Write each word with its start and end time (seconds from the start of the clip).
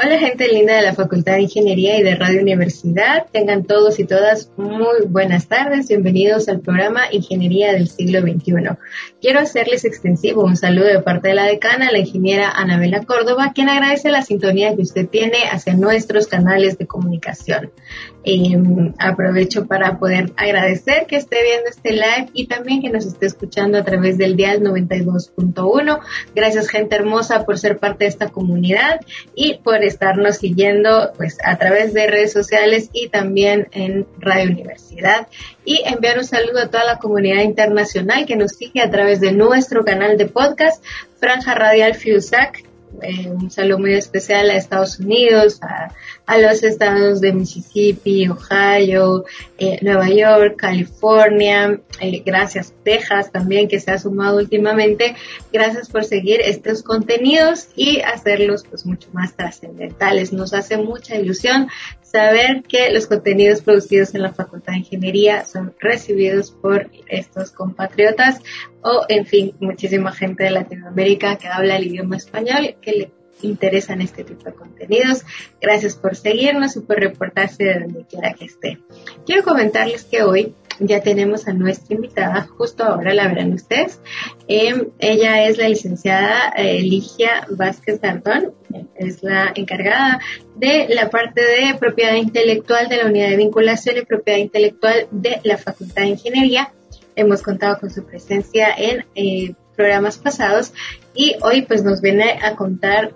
Hola 0.00 0.16
gente 0.16 0.46
linda 0.46 0.76
de 0.76 0.82
la 0.82 0.94
Facultad 0.94 1.32
de 1.32 1.42
Ingeniería 1.42 1.98
y 1.98 2.04
de 2.04 2.14
Radio 2.14 2.40
Universidad. 2.40 3.26
Tengan 3.32 3.64
todos 3.64 3.98
y 3.98 4.04
todas 4.04 4.48
muy 4.56 5.06
buenas 5.08 5.48
tardes. 5.48 5.88
Bienvenidos 5.88 6.48
al 6.48 6.60
programa 6.60 7.06
Ingeniería 7.10 7.72
del 7.72 7.88
siglo 7.88 8.20
XXI. 8.20 8.76
Quiero 9.20 9.40
hacerles 9.40 9.84
extensivo 9.84 10.44
un 10.44 10.56
saludo 10.56 10.86
de 10.86 11.00
parte 11.00 11.30
de 11.30 11.34
la 11.34 11.46
decana, 11.46 11.90
la 11.90 11.98
ingeniera 11.98 12.48
Anabela 12.48 13.02
Córdoba, 13.02 13.50
quien 13.52 13.68
agradece 13.68 14.10
la 14.10 14.22
sintonía 14.22 14.76
que 14.76 14.82
usted 14.82 15.08
tiene 15.08 15.38
hacia 15.50 15.74
nuestros 15.74 16.28
canales 16.28 16.78
de 16.78 16.86
comunicación. 16.86 17.72
Em, 18.30 18.92
aprovecho 18.98 19.66
para 19.66 19.98
poder 19.98 20.34
agradecer 20.36 21.06
que 21.06 21.16
esté 21.16 21.42
viendo 21.42 21.70
este 21.70 21.92
live 21.92 22.28
y 22.34 22.46
también 22.46 22.82
que 22.82 22.90
nos 22.90 23.06
esté 23.06 23.24
escuchando 23.24 23.78
a 23.78 23.84
través 23.84 24.18
del 24.18 24.36
dial 24.36 24.60
92.1. 24.60 26.00
Gracias 26.34 26.68
gente 26.68 26.96
hermosa 26.96 27.46
por 27.46 27.58
ser 27.58 27.78
parte 27.78 28.04
de 28.04 28.10
esta 28.10 28.28
comunidad 28.28 29.00
y 29.34 29.54
por 29.54 29.82
estarnos 29.82 30.36
siguiendo 30.36 31.10
pues 31.16 31.38
a 31.42 31.56
través 31.56 31.94
de 31.94 32.06
redes 32.06 32.30
sociales 32.30 32.90
y 32.92 33.08
también 33.08 33.68
en 33.72 34.06
Radio 34.18 34.50
Universidad 34.50 35.28
y 35.64 35.80
enviar 35.86 36.18
un 36.18 36.24
saludo 36.24 36.58
a 36.58 36.68
toda 36.68 36.84
la 36.84 36.98
comunidad 36.98 37.44
internacional 37.44 38.26
que 38.26 38.36
nos 38.36 38.52
sigue 38.52 38.82
a 38.82 38.90
través 38.90 39.20
de 39.20 39.32
nuestro 39.32 39.86
canal 39.86 40.18
de 40.18 40.26
podcast 40.26 40.84
Franja 41.18 41.54
Radial 41.54 41.94
FUSAC 41.94 42.67
un 43.26 43.50
saludo 43.50 43.78
muy 43.78 43.94
especial 43.94 44.50
a 44.50 44.56
Estados 44.56 44.98
Unidos, 44.98 45.60
a, 45.62 46.38
los 46.38 46.62
estados 46.62 47.20
de 47.20 47.32
Mississippi, 47.32 48.28
Ohio, 48.28 49.24
eh, 49.58 49.78
Nueva 49.82 50.08
York, 50.08 50.56
California, 50.56 51.80
eh, 52.00 52.22
gracias 52.24 52.74
Texas 52.84 53.32
también 53.32 53.68
que 53.68 53.80
se 53.80 53.90
ha 53.90 53.98
sumado 53.98 54.38
últimamente. 54.38 55.16
Gracias 55.52 55.88
por 55.88 56.04
seguir 56.04 56.40
estos 56.40 56.82
contenidos 56.82 57.68
y 57.76 58.00
hacerlos 58.00 58.64
pues 58.68 58.84
mucho 58.84 59.08
más 59.12 59.34
trascendentales. 59.34 60.32
Nos 60.32 60.52
hace 60.52 60.76
mucha 60.76 61.16
ilusión 61.16 61.68
saber 62.10 62.62
que 62.62 62.90
los 62.90 63.06
contenidos 63.06 63.60
producidos 63.60 64.14
en 64.14 64.22
la 64.22 64.32
Facultad 64.32 64.72
de 64.72 64.78
Ingeniería 64.78 65.44
son 65.44 65.74
recibidos 65.78 66.50
por 66.50 66.90
estos 67.06 67.50
compatriotas 67.50 68.40
o, 68.82 69.04
en 69.08 69.26
fin, 69.26 69.54
muchísima 69.60 70.12
gente 70.12 70.44
de 70.44 70.50
Latinoamérica 70.50 71.36
que 71.36 71.48
habla 71.48 71.76
el 71.76 71.86
idioma 71.86 72.16
español 72.16 72.76
que 72.80 72.92
le 72.92 73.12
interesan 73.42 74.00
este 74.00 74.24
tipo 74.24 74.44
de 74.44 74.54
contenidos. 74.54 75.24
Gracias 75.60 75.96
por 75.96 76.16
seguirnos 76.16 76.76
y 76.76 76.80
por 76.80 76.98
reportarse 76.98 77.64
de 77.64 77.80
donde 77.80 78.04
quiera 78.06 78.32
que 78.32 78.46
esté. 78.46 78.78
Quiero 79.26 79.42
comentarles 79.42 80.04
que 80.04 80.22
hoy 80.22 80.54
ya 80.80 81.00
tenemos 81.00 81.48
a 81.48 81.52
nuestra 81.52 81.94
invitada, 81.94 82.48
justo 82.56 82.84
ahora 82.84 83.14
la 83.14 83.28
verán 83.28 83.52
ustedes. 83.52 84.00
Em, 84.46 84.88
ella 84.98 85.44
es 85.44 85.58
la 85.58 85.68
licenciada 85.68 86.52
eh, 86.56 86.80
Ligia 86.82 87.46
Vázquez 87.50 88.00
Dardón, 88.00 88.54
es 88.96 89.22
la 89.22 89.52
encargada 89.54 90.20
de 90.56 90.88
la 90.88 91.10
parte 91.10 91.40
de 91.40 91.74
propiedad 91.78 92.14
intelectual 92.14 92.88
de 92.88 92.96
la 92.98 93.06
unidad 93.06 93.30
de 93.30 93.36
vinculación 93.36 93.96
y 93.96 94.04
propiedad 94.04 94.38
intelectual 94.38 95.08
de 95.10 95.40
la 95.44 95.56
Facultad 95.58 96.02
de 96.02 96.08
Ingeniería. 96.08 96.72
Hemos 97.16 97.42
contado 97.42 97.78
con 97.80 97.90
su 97.90 98.04
presencia 98.04 98.68
en 98.76 99.04
eh, 99.14 99.54
programas 99.76 100.18
pasados 100.18 100.72
y 101.14 101.36
hoy 101.42 101.62
pues 101.62 101.82
nos 101.82 102.00
viene 102.00 102.38
a 102.42 102.54
contar 102.54 103.12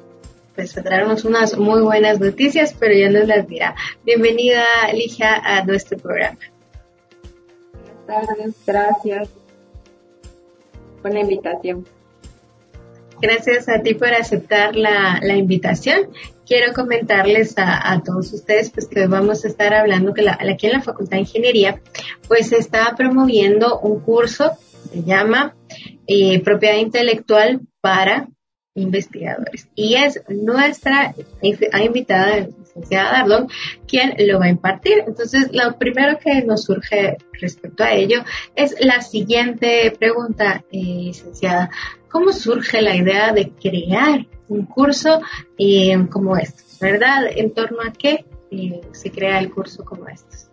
pues 0.54 0.74
traernos 0.74 1.24
unas 1.24 1.56
muy 1.56 1.80
buenas 1.80 2.20
noticias, 2.20 2.74
pero 2.78 2.94
ya 2.94 3.08
nos 3.08 3.26
las 3.26 3.48
dirá. 3.48 3.74
Bienvenida 4.04 4.64
Ligia 4.92 5.34
a 5.34 5.64
nuestro 5.64 5.96
programa 5.98 6.38
tardes, 8.12 8.54
gracias 8.66 9.28
por 11.00 11.12
la 11.12 11.20
invitación. 11.20 11.86
Gracias 13.20 13.68
a 13.68 13.80
ti 13.82 13.94
por 13.94 14.08
aceptar 14.08 14.74
la, 14.74 15.20
invitación. 15.36 16.08
Quiero 16.44 16.72
comentarles 16.74 17.54
a, 17.56 18.02
todos 18.04 18.32
ustedes 18.32 18.70
pues 18.70 18.88
que 18.88 19.06
vamos 19.06 19.44
a 19.44 19.48
estar 19.48 19.72
hablando 19.72 20.12
que 20.12 20.22
la, 20.22 20.38
aquí 20.40 20.66
en 20.66 20.72
la 20.72 20.82
Facultad 20.82 21.12
de 21.12 21.20
Ingeniería 21.20 21.80
pues 22.26 22.48
se 22.48 22.56
está 22.56 22.94
promoviendo 22.96 23.78
un 23.80 24.00
curso, 24.00 24.52
se 24.92 25.04
llama 25.04 25.54
eh, 26.06 26.42
Propiedad 26.42 26.76
Intelectual 26.76 27.60
para 27.80 28.28
investigadores. 28.74 29.68
Y 29.74 29.94
es 29.94 30.20
nuestra 30.28 31.14
invitada, 31.40 32.48
licenciada 32.74 33.12
Dardón, 33.12 33.48
quien 33.86 34.14
lo 34.26 34.38
va 34.38 34.46
a 34.46 34.50
impartir. 34.50 35.04
Entonces, 35.06 35.50
lo 35.52 35.78
primero 35.78 36.18
que 36.18 36.42
nos 36.42 36.64
surge 36.64 37.18
respecto 37.40 37.84
a 37.84 37.92
ello 37.92 38.24
es 38.54 38.74
la 38.80 39.00
siguiente 39.00 39.94
pregunta, 39.98 40.64
eh, 40.70 40.78
licenciada. 40.78 41.70
¿Cómo 42.10 42.32
surge 42.32 42.82
la 42.82 42.94
idea 42.94 43.32
de 43.32 43.52
crear 43.52 44.26
un 44.48 44.66
curso 44.66 45.20
eh, 45.58 45.96
como 46.10 46.36
estos? 46.36 46.78
¿Verdad? 46.80 47.24
¿En 47.34 47.52
torno 47.54 47.78
a 47.82 47.92
qué 47.92 48.24
eh, 48.50 48.80
se 48.92 49.10
crea 49.10 49.38
el 49.38 49.50
curso 49.50 49.84
como 49.84 50.08
estos? 50.08 50.50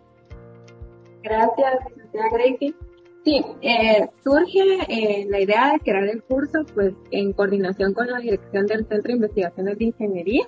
Gracias, 1.22 1.74
licenciada 1.90 2.28
Gracie. 2.32 2.74
Sí, 3.24 3.44
eh, 3.60 4.08
surge 4.24 4.78
eh, 4.88 5.26
la 5.28 5.40
idea 5.40 5.72
de 5.72 5.80
crear 5.80 6.04
el 6.04 6.22
curso 6.22 6.64
pues 6.74 6.94
en 7.10 7.34
coordinación 7.34 7.92
con 7.92 8.06
la 8.06 8.18
dirección 8.18 8.66
del 8.66 8.86
Centro 8.86 9.08
de 9.08 9.12
Investigaciones 9.12 9.78
de 9.78 9.84
Ingeniería 9.84 10.46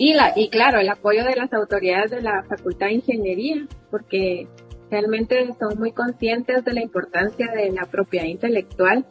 y, 0.00 0.14
la, 0.14 0.32
y 0.34 0.48
claro, 0.48 0.80
el 0.80 0.88
apoyo 0.88 1.24
de 1.24 1.36
las 1.36 1.52
autoridades 1.52 2.10
de 2.10 2.22
la 2.22 2.42
Facultad 2.44 2.86
de 2.86 2.94
Ingeniería, 2.94 3.66
porque 3.90 4.48
realmente 4.90 5.52
son 5.58 5.78
muy 5.78 5.92
conscientes 5.92 6.64
de 6.64 6.72
la 6.72 6.80
importancia 6.80 7.48
de 7.54 7.70
la 7.70 7.84
propiedad 7.84 8.24
intelectual 8.24 9.04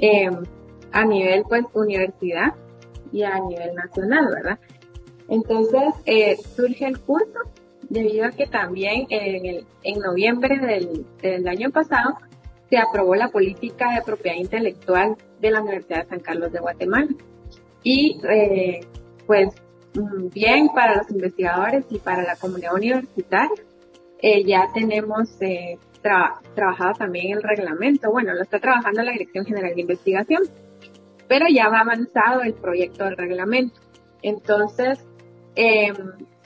eh, 0.00 0.30
a 0.92 1.04
nivel 1.04 1.42
pues 1.46 1.66
universidad 1.74 2.54
y 3.12 3.22
a 3.22 3.38
nivel 3.38 3.74
nacional, 3.74 4.28
¿verdad? 4.34 4.58
Entonces 5.28 5.92
surge 6.56 6.86
el 6.86 6.98
curso 7.00 7.40
debido 7.90 8.24
a 8.24 8.30
que 8.30 8.46
también 8.46 9.06
en, 9.10 9.66
en 9.82 9.98
noviembre 9.98 10.58
del, 10.58 11.04
del, 11.20 11.46
año 11.46 11.70
pasado 11.70 12.16
se 12.70 12.78
aprobó 12.78 13.14
la 13.14 13.28
política 13.28 13.94
de 13.94 14.00
propiedad 14.00 14.38
intelectual 14.38 15.18
de 15.42 15.50
la 15.50 15.60
Universidad 15.60 16.04
de 16.04 16.08
San 16.08 16.20
Carlos 16.20 16.50
de 16.50 16.60
Guatemala. 16.60 17.10
Y 17.82 18.18
eh, 18.26 18.80
pues 19.26 19.48
bien 20.32 20.68
para 20.74 20.96
los 20.96 21.10
investigadores 21.10 21.84
y 21.90 21.98
para 21.98 22.22
la 22.22 22.36
comunidad 22.36 22.74
universitaria, 22.74 23.62
eh, 24.20 24.44
ya 24.44 24.68
tenemos 24.72 25.30
eh, 25.40 25.78
trabajado 26.54 26.94
también 26.98 27.36
el 27.36 27.42
reglamento. 27.42 28.10
Bueno, 28.10 28.34
lo 28.34 28.42
está 28.42 28.58
trabajando 28.58 29.02
la 29.02 29.12
Dirección 29.12 29.44
General 29.44 29.74
de 29.74 29.80
Investigación, 29.80 30.42
pero 31.28 31.46
ya 31.48 31.68
va 31.68 31.80
avanzado 31.80 32.42
el 32.42 32.54
proyecto 32.54 33.04
del 33.04 33.16
reglamento. 33.16 33.80
Entonces, 34.22 34.98
eh, 35.56 35.92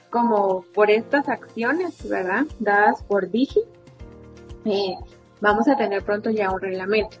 como 0.09 0.63
por 0.73 0.89
estas 0.89 1.27
acciones, 1.29 2.07
¿verdad? 2.07 2.45
Dadas 2.59 3.03
por 3.03 3.29
Digi, 3.29 3.61
eh, 4.65 4.95
vamos 5.41 5.67
a 5.67 5.75
tener 5.75 6.03
pronto 6.03 6.29
ya 6.29 6.51
un 6.51 6.59
reglamento. 6.59 7.17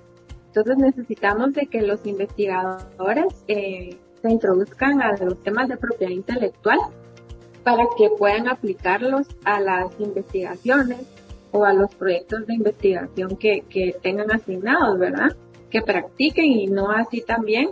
Entonces 0.47 0.77
necesitamos 0.77 1.53
de 1.53 1.67
que 1.67 1.81
los 1.81 2.05
investigadores 2.05 3.45
eh, 3.47 3.97
se 4.21 4.29
introduzcan 4.29 5.01
a 5.01 5.15
los 5.17 5.41
temas 5.41 5.67
de 5.67 5.77
propiedad 5.77 6.11
intelectual 6.11 6.79
para 7.63 7.83
que 7.97 8.09
puedan 8.17 8.47
aplicarlos 8.47 9.27
a 9.43 9.59
las 9.59 9.99
investigaciones 9.99 10.99
o 11.51 11.65
a 11.65 11.73
los 11.73 11.93
proyectos 11.95 12.45
de 12.47 12.55
investigación 12.55 13.35
que, 13.37 13.63
que 13.69 13.95
tengan 14.01 14.31
asignados, 14.31 14.97
¿verdad? 14.99 15.35
Que 15.69 15.81
practiquen 15.81 16.45
y 16.45 16.67
no 16.67 16.91
así 16.91 17.21
también 17.21 17.71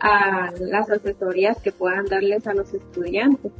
a 0.00 0.52
las 0.58 0.90
asesorías 0.90 1.60
que 1.60 1.72
puedan 1.72 2.06
darles 2.06 2.46
a 2.46 2.54
los 2.54 2.72
estudiantes. 2.72 3.52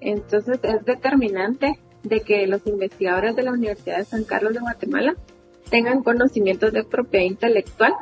Entonces 0.00 0.58
es 0.62 0.84
determinante 0.84 1.78
de 2.02 2.20
que 2.20 2.46
los 2.46 2.66
investigadores 2.66 3.34
de 3.34 3.42
la 3.42 3.52
Universidad 3.52 3.98
de 3.98 4.04
San 4.04 4.24
Carlos 4.24 4.54
de 4.54 4.60
Guatemala 4.60 5.14
tengan 5.70 6.02
conocimientos 6.02 6.72
de 6.72 6.84
propiedad 6.84 7.24
intelectual, 7.24 7.94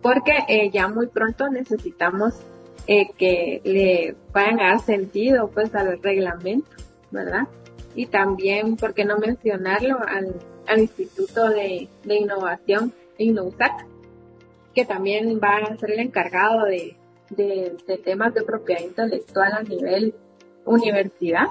porque 0.00 0.32
eh, 0.48 0.70
ya 0.72 0.88
muy 0.88 1.08
pronto 1.08 1.48
necesitamos 1.48 2.34
eh, 2.88 3.10
que 3.16 3.60
le 3.64 4.16
vayan 4.32 4.60
a 4.60 4.70
dar 4.70 4.80
sentido 4.80 5.48
pues 5.48 5.72
al 5.74 6.02
reglamento, 6.02 6.70
¿verdad? 7.12 7.46
Y 7.94 8.06
también, 8.06 8.76
¿por 8.76 8.94
qué 8.94 9.04
no 9.04 9.18
mencionarlo 9.18 9.98
al, 10.06 10.34
Instituto 10.76 11.48
de, 11.48 11.88
Innovación 12.04 12.92
INNOUSAC, 13.16 13.86
que 14.74 14.84
también 14.84 15.40
va 15.42 15.56
a 15.56 15.76
ser 15.76 15.92
el 15.92 16.00
encargado 16.00 16.64
de, 16.66 16.94
de 17.30 18.00
temas 18.04 18.34
de 18.34 18.42
propiedad 18.42 18.82
intelectual 18.82 19.52
a 19.52 19.62
nivel 19.62 20.14
universidad. 20.68 21.46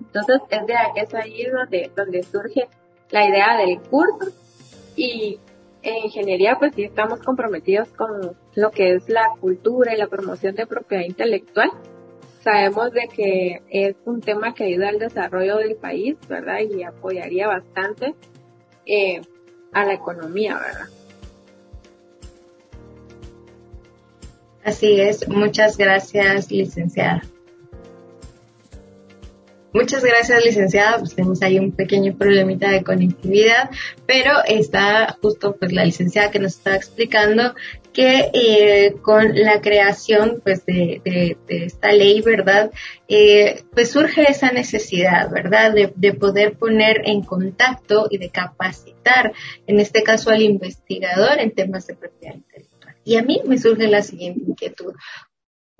Entonces 0.00 0.40
es, 0.50 0.66
de, 0.66 0.74
es 0.96 1.14
ahí 1.14 1.44
donde, 1.46 1.90
donde 1.96 2.22
surge 2.22 2.68
la 3.10 3.26
idea 3.28 3.56
del 3.56 3.80
curso 3.80 4.30
y 4.96 5.38
en 5.82 6.04
ingeniería 6.04 6.58
pues 6.58 6.74
sí 6.74 6.84
estamos 6.84 7.20
comprometidos 7.20 7.88
con 7.88 8.36
lo 8.54 8.70
que 8.70 8.94
es 8.94 9.08
la 9.08 9.28
cultura 9.40 9.94
y 9.94 9.98
la 9.98 10.06
promoción 10.06 10.54
de 10.54 10.66
propiedad 10.66 11.04
intelectual. 11.04 11.70
Sabemos 12.42 12.92
de 12.92 13.08
que 13.08 13.62
es 13.70 13.96
un 14.04 14.20
tema 14.20 14.54
que 14.54 14.64
ayuda 14.64 14.88
al 14.88 14.98
desarrollo 14.98 15.58
del 15.58 15.76
país, 15.76 16.16
¿verdad? 16.28 16.60
Y 16.60 16.82
apoyaría 16.82 17.46
bastante 17.46 18.14
eh, 18.84 19.22
a 19.72 19.84
la 19.84 19.94
economía, 19.94 20.58
¿verdad? 20.58 20.88
Así 24.64 25.00
es, 25.00 25.28
muchas 25.28 25.76
gracias, 25.76 26.50
licenciada. 26.50 27.22
Muchas 29.72 30.04
gracias, 30.04 30.44
licenciada. 30.44 30.98
Pues 30.98 31.14
tenemos 31.14 31.42
ahí 31.42 31.58
un 31.58 31.72
pequeño 31.72 32.14
problemita 32.16 32.70
de 32.70 32.84
conectividad, 32.84 33.70
pero 34.06 34.44
está 34.46 35.16
justo 35.22 35.56
pues 35.56 35.72
la 35.72 35.84
licenciada 35.84 36.30
que 36.30 36.38
nos 36.38 36.52
está 36.52 36.76
explicando 36.76 37.54
que 37.92 38.30
eh, 38.32 38.94
con 39.02 39.34
la 39.34 39.60
creación 39.60 40.40
pues 40.42 40.64
de, 40.66 41.36
esta 41.48 41.92
ley, 41.92 42.20
¿verdad? 42.20 42.70
Eh, 43.08 43.62
pues 43.72 43.90
surge 43.90 44.30
esa 44.30 44.50
necesidad, 44.50 45.30
¿verdad? 45.30 45.72
De, 45.72 45.92
de, 45.94 46.14
poder 46.14 46.54
poner 46.54 47.02
en 47.04 47.22
contacto 47.22 48.08
y 48.10 48.18
de 48.18 48.30
capacitar, 48.30 49.32
en 49.66 49.80
este 49.80 50.02
caso 50.02 50.30
al 50.30 50.42
investigador 50.42 51.38
en 51.38 51.50
temas 51.50 51.86
de 51.86 51.94
propiedad 51.94 52.34
intelectual. 52.34 52.96
Y 53.04 53.16
a 53.16 53.22
mí 53.22 53.40
me 53.46 53.58
surge 53.58 53.88
la 53.88 54.02
siguiente 54.02 54.42
inquietud. 54.46 54.94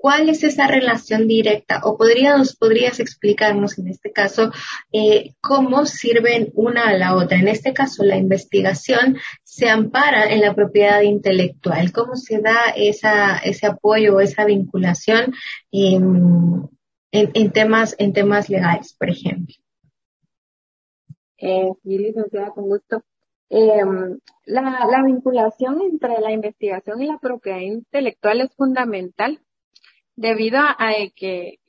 ¿Cuál 0.03 0.27
es 0.27 0.43
esa 0.43 0.67
relación 0.67 1.29
directa? 1.29 1.79
¿O 1.85 1.95
podrías, 1.95 2.57
podrías 2.57 2.99
explicarnos 2.99 3.79
en 3.79 3.87
este 3.87 4.11
caso 4.11 4.51
eh, 4.91 5.33
cómo 5.39 5.85
sirven 5.85 6.51
una 6.55 6.89
a 6.89 6.93
la 6.97 7.15
otra? 7.15 7.37
En 7.39 7.47
este 7.47 7.71
caso, 7.71 8.03
la 8.03 8.17
investigación 8.17 9.15
se 9.43 9.69
ampara 9.69 10.25
en 10.25 10.41
la 10.41 10.53
propiedad 10.53 10.99
intelectual. 11.03 11.93
¿Cómo 11.93 12.17
se 12.17 12.41
da 12.41 12.73
esa, 12.75 13.37
ese 13.37 13.65
apoyo 13.65 14.17
o 14.17 14.19
esa 14.19 14.43
vinculación 14.43 15.33
en, 15.71 16.69
temas, 17.53 17.95
en 17.97 18.11
temas 18.11 18.49
legales, 18.49 18.93
por 18.99 19.09
ejemplo? 19.09 19.55
Eh, 21.37 21.69
sí, 21.81 21.97
licenciada, 21.97 22.49
con 22.49 22.65
gusto. 22.65 23.05
Em, 23.49 24.19
la 24.47 25.03
vinculación 25.05 25.79
entre 25.81 26.19
la 26.19 26.33
investigación 26.33 27.01
y 27.01 27.07
la 27.07 27.19
propiedad 27.19 27.59
intelectual 27.59 28.41
es 28.41 28.53
fundamental 28.53 29.39
debido 30.15 30.59
a 30.59 30.91
que 31.15 31.59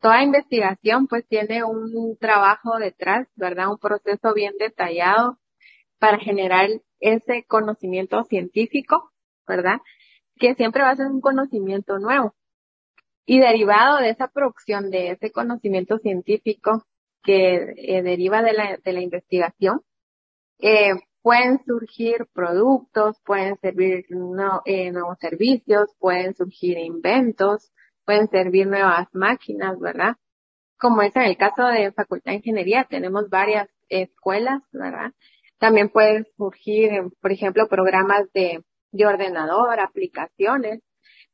toda 0.00 0.22
investigación 0.22 1.06
pues 1.06 1.26
tiene 1.28 1.64
un 1.64 2.16
trabajo 2.18 2.78
detrás, 2.78 3.28
¿verdad? 3.36 3.70
Un 3.70 3.78
proceso 3.78 4.32
bien 4.34 4.54
detallado 4.58 5.38
para 5.98 6.18
generar 6.18 6.68
ese 6.98 7.44
conocimiento 7.46 8.24
científico, 8.24 9.10
¿verdad? 9.46 9.80
Que 10.36 10.54
siempre 10.54 10.82
va 10.82 10.90
a 10.90 10.96
ser 10.96 11.06
un 11.06 11.20
conocimiento 11.20 11.98
nuevo. 11.98 12.34
Y 13.26 13.38
derivado 13.38 13.98
de 13.98 14.10
esa 14.10 14.28
producción 14.28 14.90
de 14.90 15.10
ese 15.10 15.30
conocimiento 15.30 15.98
científico 15.98 16.86
que 17.22 17.74
eh, 17.76 18.02
deriva 18.02 18.42
de 18.42 18.54
la, 18.54 18.78
de 18.82 18.92
la 18.92 19.00
investigación, 19.00 19.82
eh, 20.58 20.92
pueden 21.22 21.60
surgir 21.64 22.26
productos, 22.32 23.20
pueden 23.24 23.58
servir 23.60 24.06
eh, 24.64 24.90
nuevos 24.90 25.18
servicios, 25.20 25.90
pueden 25.98 26.34
surgir 26.34 26.78
inventos, 26.78 27.70
pueden 28.04 28.28
servir 28.28 28.66
nuevas 28.66 29.08
máquinas, 29.12 29.78
¿verdad? 29.78 30.16
Como 30.78 31.02
es 31.02 31.14
en 31.16 31.22
el 31.22 31.36
caso 31.36 31.66
de 31.66 31.92
Facultad 31.92 32.32
de 32.32 32.38
Ingeniería, 32.38 32.86
tenemos 32.88 33.28
varias 33.28 33.68
escuelas, 33.88 34.62
¿verdad? 34.72 35.12
También 35.58 35.90
pueden 35.90 36.26
surgir, 36.36 36.90
por 37.20 37.32
ejemplo, 37.32 37.68
programas 37.68 38.32
de, 38.32 38.64
de 38.92 39.06
ordenador, 39.06 39.78
aplicaciones, 39.78 40.80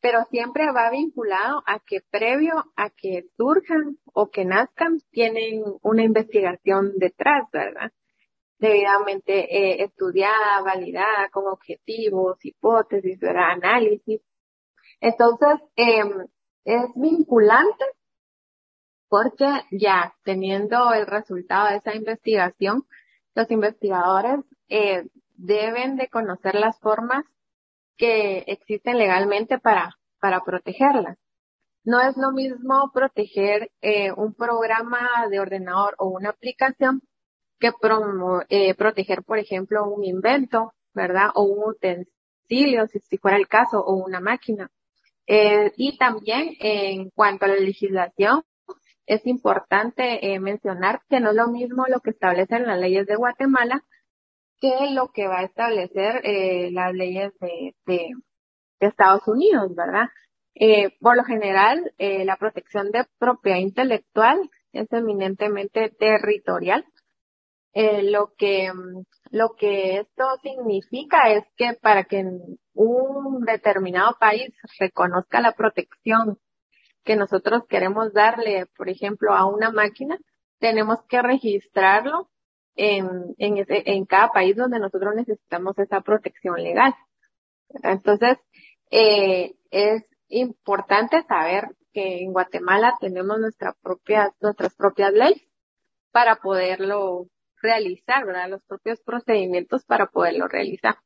pero 0.01 0.25
siempre 0.31 0.71
va 0.73 0.91
vinculado 0.91 1.63
a 1.67 1.81
que 1.81 2.01
previo 2.11 2.65
a 2.77 2.91
que 2.91 3.25
surjan 3.37 3.99
o 4.13 4.31
que 4.31 4.45
nazcan, 4.45 4.99
tienen 5.11 5.63
una 5.83 6.03
investigación 6.03 6.93
detrás, 6.97 7.45
¿verdad? 7.53 7.93
Debidamente 8.59 9.33
eh, 9.33 9.83
estudiada, 9.85 10.63
validada 10.65 11.29
con 11.31 11.47
objetivos, 11.47 12.39
hipótesis, 12.45 13.19
¿verdad? 13.21 13.51
Análisis. 13.53 14.21
Entonces, 15.01 15.61
eh, 15.77 16.03
es 16.67 16.91
vinculante 16.97 17.85
porque 19.09 19.47
ya 19.71 20.15
teniendo 20.25 20.93
el 20.93 21.07
resultado 21.07 21.69
de 21.71 21.77
esa 21.77 21.95
investigación, 21.95 22.87
los 23.35 23.51
investigadores 23.51 24.41
eh, 24.69 25.05
deben 25.37 25.97
de 25.97 26.09
conocer 26.09 26.57
las 26.57 26.79
formas 26.81 27.25
que 27.97 28.39
existen 28.49 28.99
legalmente 28.99 29.59
para, 29.59 29.97
para 30.21 30.41
protegerlas. 30.41 31.17
No 31.85 32.01
es 32.01 32.17
lo 32.17 32.33
mismo 32.33 32.91
proteger 32.93 33.71
eh, 33.81 34.11
un 34.11 34.35
programa 34.35 35.29
de 35.31 35.39
ordenador 35.39 35.95
o 35.99 36.09
una 36.09 36.31
aplicación 36.31 37.01
que 37.61 37.71
eh, 38.49 38.75
proteger, 38.75 39.23
por 39.23 39.39
ejemplo, 39.39 39.89
un 39.89 40.05
invento, 40.05 40.75
¿verdad? 40.95 41.31
O 41.37 41.45
un 41.45 41.71
utensilio, 41.71 42.89
si, 42.89 42.99
si 42.99 43.19
fuera 43.19 43.37
el 43.37 43.47
caso, 43.47 43.79
o 43.79 43.95
una 43.95 44.21
máquina. 44.21 44.69
Eh, 45.27 45.73
y 45.77 45.97
también 45.99 46.57
en 46.61 47.11
cuanto 47.11 47.47
a 47.47 47.49
la 47.49 47.57
legislación, 47.57 48.43
es 49.07 49.27
importante 49.27 50.35
eh, 50.35 50.41
mencionar 50.41 51.01
que 51.09 51.21
no 51.21 51.31
es 51.31 51.37
lo 51.37 51.49
mismo 51.49 51.87
lo 51.89 52.01
que 52.01 52.11
establecen 52.11 52.67
las 52.67 52.79
leyes 52.79 53.07
de 53.07 53.17
Guatemala 53.17 53.83
que 54.61 54.91
lo 54.93 55.11
que 55.13 55.27
va 55.27 55.41
a 55.41 55.45
establecer 55.45 56.21
eh, 56.25 56.71
las 56.73 56.93
leyes 56.95 57.33
de, 57.41 57.75
de, 57.87 58.11
Estados 58.79 59.27
Unidos, 59.27 59.75
¿verdad? 59.75 60.09
Eh, 60.55 60.91
por 61.01 61.17
lo 61.17 61.25
general, 61.25 61.93
eh, 61.97 62.27
la 62.27 62.37
protección 62.37 62.91
de 62.91 63.07
propiedad 63.19 63.59
intelectual 63.59 64.51
es 64.73 64.93
eminentemente 64.93 65.91
territorial. 65.99 66.85
Eh, 67.79 68.05
lo 68.05 68.33
que 68.39 68.73
lo 69.31 69.51
que 69.55 69.99
esto 69.99 70.25
significa 70.43 71.31
es 71.31 71.45
que 71.59 71.75
para 71.75 72.05
que 72.05 72.25
un 72.73 73.45
determinado 73.45 74.17
país 74.19 74.49
reconozca 74.79 75.43
la 75.43 75.53
protección 75.53 76.39
que 77.05 77.17
nosotros 77.17 77.65
queremos 77.69 78.15
darle, 78.15 78.65
por 78.79 78.89
ejemplo, 78.89 79.35
a 79.35 79.45
una 79.45 79.71
máquina, 79.71 80.17
tenemos 80.59 81.01
que 81.07 81.21
registrarlo 81.21 82.31
en, 82.77 83.35
en, 83.37 83.67
en 83.69 84.07
cada 84.07 84.33
país 84.33 84.57
donde 84.57 84.79
nosotros 84.79 85.15
necesitamos 85.15 85.79
esa 85.79 86.01
protección 86.01 86.57
legal. 86.63 86.95
Entonces, 87.83 88.39
eh, 88.91 89.55
es 89.71 90.03
importante 90.29 91.23
saber 91.29 91.77
que 91.93 92.23
en 92.23 92.33
Guatemala 92.33 92.95
tenemos 93.01 93.39
nuestra 93.39 93.75
propia, 93.83 94.33
nuestras 94.41 94.75
propias 94.77 95.13
leyes 95.13 95.47
para 96.11 96.37
poderlo 96.37 97.27
realizar. 97.67 98.25
Los 98.49 98.63
propios 98.63 99.01
procedimientos 99.01 99.85
para 99.85 100.07
poderlo 100.07 100.47
realizar. 100.47 100.97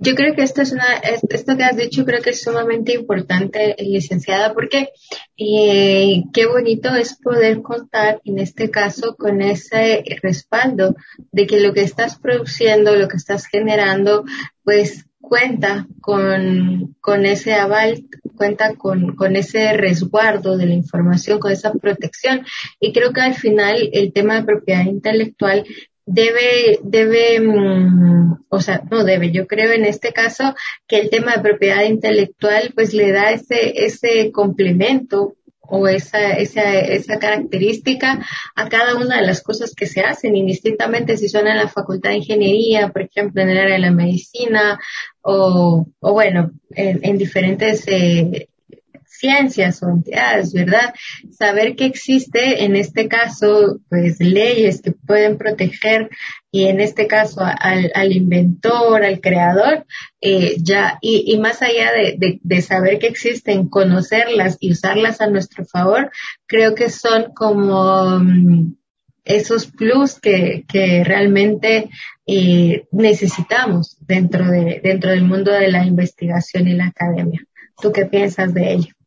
Yo 0.00 0.14
creo 0.14 0.34
que 0.34 0.42
esto 0.42 0.62
es 0.62 0.70
una, 0.70 0.94
esto 1.28 1.56
que 1.56 1.64
has 1.64 1.76
dicho 1.76 2.04
creo 2.04 2.22
que 2.22 2.30
es 2.30 2.42
sumamente 2.42 2.92
importante, 2.92 3.74
licenciada, 3.80 4.54
porque 4.54 4.90
eh, 5.36 6.22
qué 6.32 6.46
bonito 6.46 6.94
es 6.94 7.18
poder 7.20 7.62
contar 7.62 8.20
en 8.24 8.38
este 8.38 8.70
caso 8.70 9.16
con 9.16 9.42
ese 9.42 10.04
respaldo 10.22 10.94
de 11.32 11.48
que 11.48 11.58
lo 11.58 11.72
que 11.72 11.82
estás 11.82 12.16
produciendo, 12.16 12.94
lo 12.94 13.08
que 13.08 13.16
estás 13.16 13.46
generando, 13.46 14.24
pues 14.62 15.06
cuenta 15.20 15.88
con, 16.00 16.94
con 17.00 17.26
ese 17.26 17.54
aval, 17.54 18.04
cuenta 18.38 18.74
con, 18.76 19.14
con 19.14 19.36
ese 19.36 19.74
resguardo 19.74 20.56
de 20.56 20.66
la 20.66 20.74
información, 20.74 21.38
con 21.38 21.52
esa 21.52 21.72
protección. 21.74 22.46
Y 22.80 22.92
creo 22.92 23.12
que 23.12 23.20
al 23.20 23.34
final 23.34 23.90
el 23.92 24.12
tema 24.14 24.36
de 24.36 24.46
propiedad 24.46 24.86
intelectual 24.86 25.64
debe, 26.06 26.78
debe, 26.82 27.40
mm, 27.40 28.44
o 28.48 28.60
sea, 28.60 28.82
no 28.90 29.04
debe, 29.04 29.30
yo 29.30 29.46
creo 29.46 29.72
en 29.72 29.84
este 29.84 30.12
caso 30.12 30.54
que 30.86 30.98
el 30.98 31.10
tema 31.10 31.36
de 31.36 31.42
propiedad 31.42 31.84
intelectual 31.84 32.72
pues 32.74 32.94
le 32.94 33.12
da 33.12 33.30
ese, 33.32 33.84
ese 33.84 34.32
complemento 34.32 35.34
o 35.68 35.86
esa, 35.86 36.32
esa, 36.32 36.78
esa 36.80 37.18
característica 37.18 38.24
a 38.56 38.68
cada 38.68 38.96
una 38.96 39.20
de 39.20 39.26
las 39.26 39.42
cosas 39.42 39.74
que 39.74 39.86
se 39.86 40.00
hacen, 40.00 40.34
indistintamente 40.34 41.16
si 41.16 41.28
son 41.28 41.46
en 41.46 41.58
la 41.58 41.68
facultad 41.68 42.10
de 42.10 42.16
ingeniería, 42.16 42.88
por 42.88 43.02
ejemplo, 43.02 43.42
en 43.42 43.50
el 43.50 43.58
área 43.58 43.74
de 43.74 43.80
la 43.80 43.90
medicina, 43.90 44.80
o, 45.20 45.86
o 46.00 46.12
bueno, 46.12 46.50
en, 46.70 47.00
en 47.02 47.18
diferentes 47.18 47.84
eh, 47.86 48.48
ciencias 49.18 49.82
o 49.82 49.88
entidades, 49.88 50.52
¿verdad? 50.52 50.94
Saber 51.30 51.76
que 51.76 51.86
existe 51.86 52.64
en 52.64 52.76
este 52.76 53.08
caso, 53.08 53.80
pues 53.88 54.20
leyes 54.20 54.80
que 54.82 54.92
pueden 54.92 55.36
proteger 55.38 56.10
y 56.50 56.66
en 56.66 56.80
este 56.80 57.06
caso 57.06 57.40
al, 57.42 57.90
al 57.94 58.12
inventor, 58.12 59.04
al 59.04 59.20
creador, 59.20 59.86
eh, 60.20 60.56
ya, 60.60 60.98
y, 61.02 61.24
y, 61.26 61.38
más 61.38 61.60
allá 61.62 61.92
de, 61.92 62.16
de, 62.18 62.40
de, 62.42 62.62
saber 62.62 62.98
que 62.98 63.08
existen, 63.08 63.68
conocerlas 63.68 64.56
y 64.60 64.72
usarlas 64.72 65.20
a 65.20 65.28
nuestro 65.28 65.64
favor, 65.66 66.10
creo 66.46 66.74
que 66.74 66.88
son 66.88 67.32
como 67.34 68.16
um, 68.16 68.74
esos 69.24 69.66
plus 69.66 70.18
que, 70.18 70.64
que 70.66 71.04
realmente 71.04 71.90
eh, 72.26 72.86
necesitamos 72.92 73.98
dentro 74.00 74.50
de, 74.50 74.80
dentro 74.82 75.10
del 75.10 75.24
mundo 75.24 75.52
de 75.52 75.70
la 75.70 75.84
investigación 75.84 76.66
y 76.66 76.72
la 76.72 76.86
academia. 76.86 77.40
¿Tú 77.80 77.92
qué 77.92 78.06
piensas 78.06 78.54
de 78.54 78.72
ello? 78.72 78.97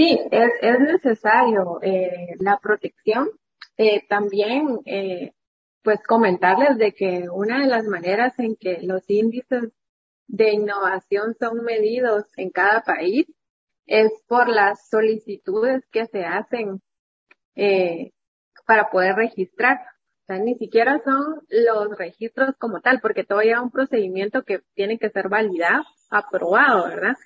Sí, 0.00 0.18
es, 0.30 0.50
es 0.62 0.80
necesario 0.80 1.78
eh, 1.82 2.34
la 2.38 2.56
protección. 2.56 3.28
Eh, 3.76 4.00
también, 4.08 4.78
eh, 4.86 5.32
pues 5.82 6.00
comentarles 6.08 6.78
de 6.78 6.94
que 6.94 7.28
una 7.30 7.60
de 7.60 7.66
las 7.66 7.84
maneras 7.84 8.32
en 8.38 8.56
que 8.56 8.78
los 8.80 9.02
índices 9.10 9.64
de 10.26 10.52
innovación 10.54 11.34
son 11.38 11.62
medidos 11.66 12.24
en 12.38 12.48
cada 12.48 12.80
país 12.80 13.26
es 13.84 14.10
por 14.26 14.48
las 14.48 14.88
solicitudes 14.88 15.84
que 15.92 16.06
se 16.06 16.24
hacen 16.24 16.80
eh, 17.54 18.12
para 18.66 18.88
poder 18.88 19.16
registrar. 19.16 19.80
O 20.22 20.26
sea, 20.28 20.38
ni 20.38 20.54
siquiera 20.54 20.98
son 21.04 21.42
los 21.50 21.98
registros 21.98 22.54
como 22.58 22.80
tal, 22.80 23.00
porque 23.02 23.24
todavía 23.24 23.60
un 23.60 23.70
procedimiento 23.70 24.44
que 24.44 24.62
tiene 24.72 24.98
que 24.98 25.10
ser 25.10 25.28
validado, 25.28 25.84
aprobado, 26.08 26.84
¿verdad? 26.84 27.16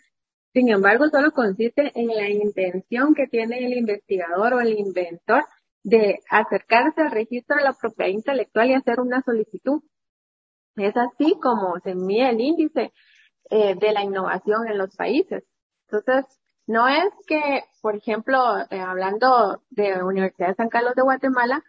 Sin 0.55 0.69
embargo, 0.69 1.09
solo 1.09 1.33
consiste 1.33 1.91
en 1.97 2.07
la 2.07 2.31
intención 2.31 3.13
que 3.15 3.27
tiene 3.27 3.59
el 3.67 3.73
investigador 3.77 4.55
o 4.55 4.61
el 4.61 4.79
inventor 4.79 5.45
de 5.83 6.21
acercarse 6.31 7.03
al 7.03 7.11
registro 7.11 7.57
de 7.57 7.65
la 7.65 7.73
propiedad 7.73 8.13
intelectual 8.13 8.71
y 8.71 8.75
hacer 8.75 9.01
una 9.01 9.21
solicitud. 9.23 9.83
Es 10.77 10.97
así 10.97 11.37
como 11.43 11.79
se 11.81 11.97
mide 11.97 12.31
el 12.31 12.41
índice 12.41 12.93
eh, 13.51 13.75
de 13.75 13.93
la 13.93 14.05
innovación 14.05 14.69
en 14.69 14.79
los 14.79 14.95
países. 14.95 15.43
Entonces, 15.89 16.41
no 16.69 16.87
es 16.87 17.13
que, 17.27 17.65
por 17.83 17.97
ejemplo, 17.97 18.39
eh, 18.71 18.79
hablando 18.79 19.61
de 19.71 20.05
Universidad 20.05 20.49
de 20.49 20.55
San 20.55 20.69
Carlos 20.69 20.95
de 20.95 21.03
Guatemala, 21.03 21.65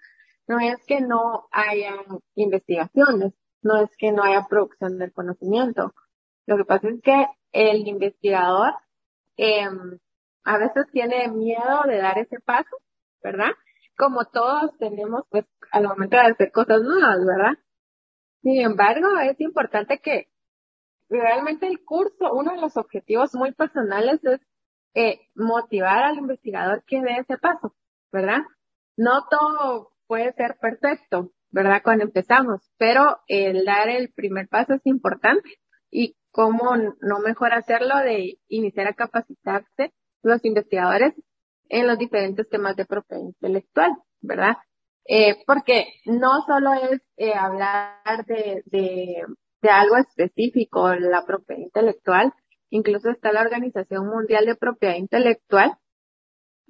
no 0.48 0.60
es 0.60 0.78
que 0.86 1.02
no 1.02 1.48
haya 1.52 1.96
investigaciones, 2.36 3.34
no 3.64 3.82
es 3.82 3.90
que 3.98 4.12
no 4.12 4.24
haya 4.24 4.46
producción 4.48 5.00
del 5.00 5.12
conocimiento. 5.12 5.94
Lo 6.46 6.58
que 6.58 6.66
pasa 6.66 6.88
es 6.88 7.02
que 7.02 7.26
el 7.56 7.88
investigador 7.88 8.74
eh, 9.38 9.66
a 10.44 10.58
veces 10.58 10.86
tiene 10.92 11.30
miedo 11.30 11.84
de 11.88 11.98
dar 11.98 12.18
ese 12.20 12.40
paso, 12.42 12.78
¿verdad? 13.24 13.52
Como 13.98 14.26
todos 14.26 14.78
tenemos, 14.78 15.24
pues, 15.30 15.46
al 15.72 15.88
momento 15.88 16.18
de 16.18 16.24
hacer 16.24 16.52
cosas 16.52 16.82
nuevas, 16.82 17.18
¿verdad? 17.26 17.58
Sin 18.42 18.62
embargo, 18.62 19.08
es 19.20 19.40
importante 19.40 20.00
que 20.00 20.28
realmente 21.10 21.66
el 21.68 21.84
curso, 21.84 22.34
uno 22.34 22.52
de 22.52 22.62
los 22.62 22.76
objetivos 22.76 23.34
muy 23.34 23.54
personales 23.54 24.20
es 24.24 24.42
eh, 24.94 25.22
motivar 25.34 26.04
al 26.04 26.18
investigador 26.18 26.84
que 26.86 27.02
dé 27.02 27.20
ese 27.20 27.38
paso, 27.38 27.74
¿verdad? 28.12 28.42
No 28.98 29.26
todo 29.30 29.94
puede 30.08 30.34
ser 30.34 30.58
perfecto, 30.60 31.32
¿verdad? 31.52 31.82
Cuando 31.84 32.04
empezamos, 32.04 32.70
pero 32.78 33.20
el 33.28 33.64
dar 33.64 33.88
el 33.88 34.12
primer 34.12 34.50
paso 34.50 34.74
es 34.74 34.86
importante 34.86 35.50
y 35.90 36.18
cómo 36.36 36.76
no 36.76 37.20
mejor 37.20 37.54
hacerlo 37.54 37.96
de 38.00 38.40
iniciar 38.50 38.88
a 38.88 38.94
capacitarse 38.94 39.94
los 40.22 40.44
investigadores 40.44 41.14
en 41.70 41.88
los 41.88 41.98
diferentes 41.98 42.50
temas 42.50 42.76
de 42.76 42.84
propiedad 42.84 43.24
intelectual, 43.24 43.94
¿verdad? 44.20 44.58
Eh, 45.06 45.38
porque 45.48 45.86
no 46.04 46.42
solo 46.46 46.74
es 46.74 47.02
eh, 47.16 47.34
hablar 47.34 48.26
de, 48.26 48.64
de, 48.66 49.24
algo 49.70 49.96
específico, 49.96 50.94
la 50.94 51.26
propiedad 51.26 51.62
intelectual, 51.62 52.34
incluso 52.70 53.10
está 53.12 53.32
la 53.32 53.42
Organización 53.42 54.06
Mundial 54.08 54.46
de 54.46 54.56
Propiedad 54.56 54.96
Intelectual, 54.96 55.78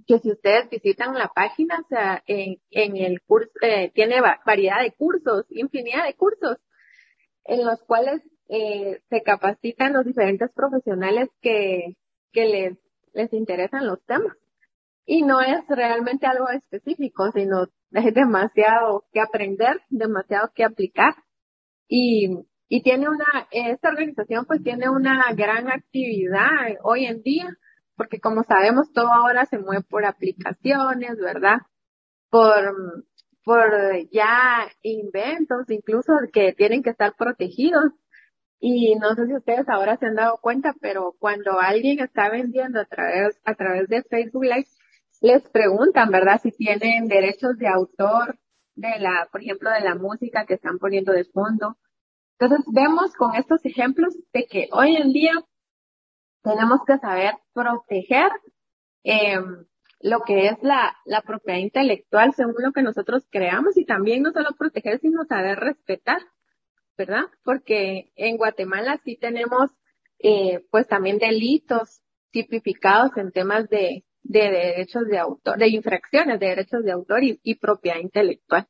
que 0.05 0.19
si 0.19 0.31
ustedes 0.31 0.69
visitan 0.69 1.15
la 1.15 1.29
página, 1.29 1.79
o 1.83 1.87
sea, 1.87 2.21
en, 2.27 2.61
en 2.69 2.97
el 2.97 3.19
curso, 3.23 3.49
eh, 3.63 3.91
tiene 3.95 4.21
variedad 4.45 4.83
de 4.83 4.91
cursos, 4.91 5.47
infinidad 5.49 6.05
de 6.05 6.13
cursos, 6.13 6.57
en 7.45 7.65
los 7.65 7.81
cuales 7.83 8.21
eh, 8.47 9.01
se 9.09 9.21
capacitan 9.23 9.93
los 9.93 10.05
diferentes 10.05 10.51
profesionales 10.53 11.29
que, 11.41 11.95
que 12.31 12.45
les, 12.45 12.77
les 13.13 13.33
interesan 13.33 13.87
los 13.87 14.03
temas. 14.05 14.35
Y 15.05 15.21
no 15.21 15.39
es 15.41 15.63
realmente 15.69 16.25
algo 16.25 16.49
específico, 16.49 17.31
sino 17.31 17.67
hay 17.93 18.11
demasiado 18.11 19.05
que 19.13 19.21
aprender, 19.21 19.81
demasiado 19.89 20.51
que 20.53 20.63
aplicar. 20.63 21.13
Y, 21.87 22.29
y 22.67 22.81
tiene 22.81 23.07
una, 23.07 23.25
esta 23.51 23.89
organización 23.89 24.45
pues 24.45 24.63
tiene 24.63 24.89
una 24.89 25.31
gran 25.35 25.69
actividad 25.69 26.49
hoy 26.83 27.05
en 27.05 27.21
día, 27.21 27.55
porque 27.95 28.19
como 28.19 28.43
sabemos 28.43 28.91
todo 28.93 29.11
ahora 29.11 29.45
se 29.45 29.59
mueve 29.59 29.83
por 29.87 30.05
aplicaciones, 30.05 31.17
¿verdad? 31.17 31.59
Por, 32.29 33.05
por 33.43 33.71
ya 34.11 34.67
inventos, 34.81 35.69
incluso 35.69 36.13
que 36.33 36.53
tienen 36.53 36.81
que 36.81 36.89
estar 36.89 37.13
protegidos. 37.15 37.91
Y 38.59 38.95
no 38.95 39.13
sé 39.15 39.27
si 39.27 39.35
ustedes 39.35 39.67
ahora 39.69 39.97
se 39.97 40.07
han 40.07 40.15
dado 40.15 40.37
cuenta, 40.41 40.73
pero 40.81 41.15
cuando 41.19 41.59
alguien 41.59 41.99
está 41.99 42.29
vendiendo 42.29 42.79
a 42.79 42.85
través, 42.85 43.39
a 43.43 43.53
través 43.55 43.87
de 43.89 44.03
Facebook 44.03 44.43
Live, 44.43 44.67
les 45.21 45.43
preguntan, 45.49 46.09
¿verdad? 46.11 46.39
Si 46.41 46.51
tienen 46.51 47.07
derechos 47.07 47.57
de 47.57 47.67
autor 47.67 48.37
de 48.75 48.99
la, 48.99 49.27
por 49.31 49.41
ejemplo, 49.41 49.69
de 49.71 49.81
la 49.81 49.95
música 49.95 50.45
que 50.45 50.55
están 50.55 50.79
poniendo 50.79 51.11
de 51.11 51.25
fondo 51.25 51.77
entonces 52.37 52.65
vemos 52.73 53.13
con 53.13 53.35
estos 53.35 53.65
ejemplos 53.65 54.13
de 54.33 54.45
que 54.45 54.67
hoy 54.71 54.95
en 54.97 55.13
día 55.13 55.33
tenemos 56.43 56.81
que 56.85 56.97
saber 56.97 57.33
proteger 57.53 58.29
eh, 59.03 59.39
lo 60.01 60.19
que 60.21 60.47
es 60.47 60.57
la, 60.61 60.95
la 61.05 61.21
propiedad 61.21 61.59
intelectual 61.59 62.33
según 62.33 62.55
lo 62.59 62.73
que 62.73 62.81
nosotros 62.81 63.25
creamos 63.31 63.77
y 63.77 63.85
también 63.85 64.21
no 64.21 64.31
solo 64.31 64.49
proteger, 64.57 64.99
sino 64.99 65.23
saber 65.23 65.59
respetar, 65.59 66.19
¿verdad? 66.97 67.25
Porque 67.43 68.11
en 68.15 68.37
Guatemala 68.37 68.99
sí 69.03 69.17
tenemos 69.17 69.71
eh, 70.19 70.65
pues 70.71 70.87
también 70.87 71.17
delitos 71.17 72.01
tipificados 72.31 73.11
en 73.17 73.31
temas 73.31 73.69
de, 73.69 74.05
de 74.23 74.51
derechos 74.51 75.07
de 75.07 75.17
autor, 75.17 75.57
de 75.57 75.69
infracciones 75.69 76.39
de 76.39 76.47
derechos 76.47 76.83
de 76.83 76.91
autor 76.91 77.21
y 77.23 77.55
propiedad 77.55 77.99
intelectual. 77.99 78.67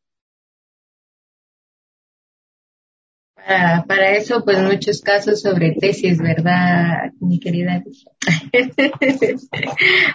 Para, 3.88 4.13
eso, 4.13 4.44
pues 4.44 4.60
muchos 4.60 5.01
casos 5.01 5.41
sobre 5.41 5.74
tesis, 5.74 6.17
¿verdad, 6.17 7.12
mi 7.20 7.39
querida? 7.39 7.84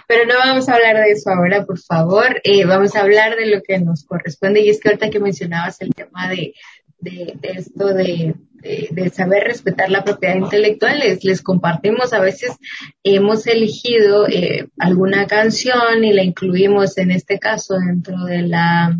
Pero 0.07 0.25
no 0.25 0.35
vamos 0.37 0.67
a 0.67 0.73
hablar 0.73 0.97
de 0.97 1.11
eso 1.11 1.29
ahora, 1.29 1.65
por 1.65 1.79
favor. 1.79 2.41
Eh, 2.43 2.65
vamos 2.65 2.93
a 2.93 3.01
hablar 3.01 3.37
de 3.37 3.45
lo 3.45 3.61
que 3.61 3.79
nos 3.79 4.03
corresponde. 4.03 4.59
Y 4.59 4.69
es 4.69 4.81
que 4.81 4.89
ahorita 4.89 5.09
que 5.09 5.21
mencionabas 5.21 5.79
el 5.79 5.93
tema 5.93 6.29
de, 6.29 6.53
de, 7.01 7.37
esto 7.43 7.93
de, 7.93 8.35
de, 8.61 9.09
saber 9.09 9.43
respetar 9.43 9.89
la 9.89 10.03
propiedad 10.03 10.35
intelectual, 10.35 10.99
les, 10.99 11.23
les 11.23 11.41
compartimos. 11.41 12.13
A 12.13 12.21
veces 12.21 12.51
hemos 13.03 13.47
elegido 13.47 14.27
eh, 14.27 14.69
alguna 14.79 15.27
canción 15.27 16.03
y 16.03 16.13
la 16.13 16.23
incluimos 16.23 16.97
en 16.97 17.11
este 17.11 17.39
caso 17.39 17.75
dentro 17.75 18.25
de 18.25 18.43
la 18.43 18.97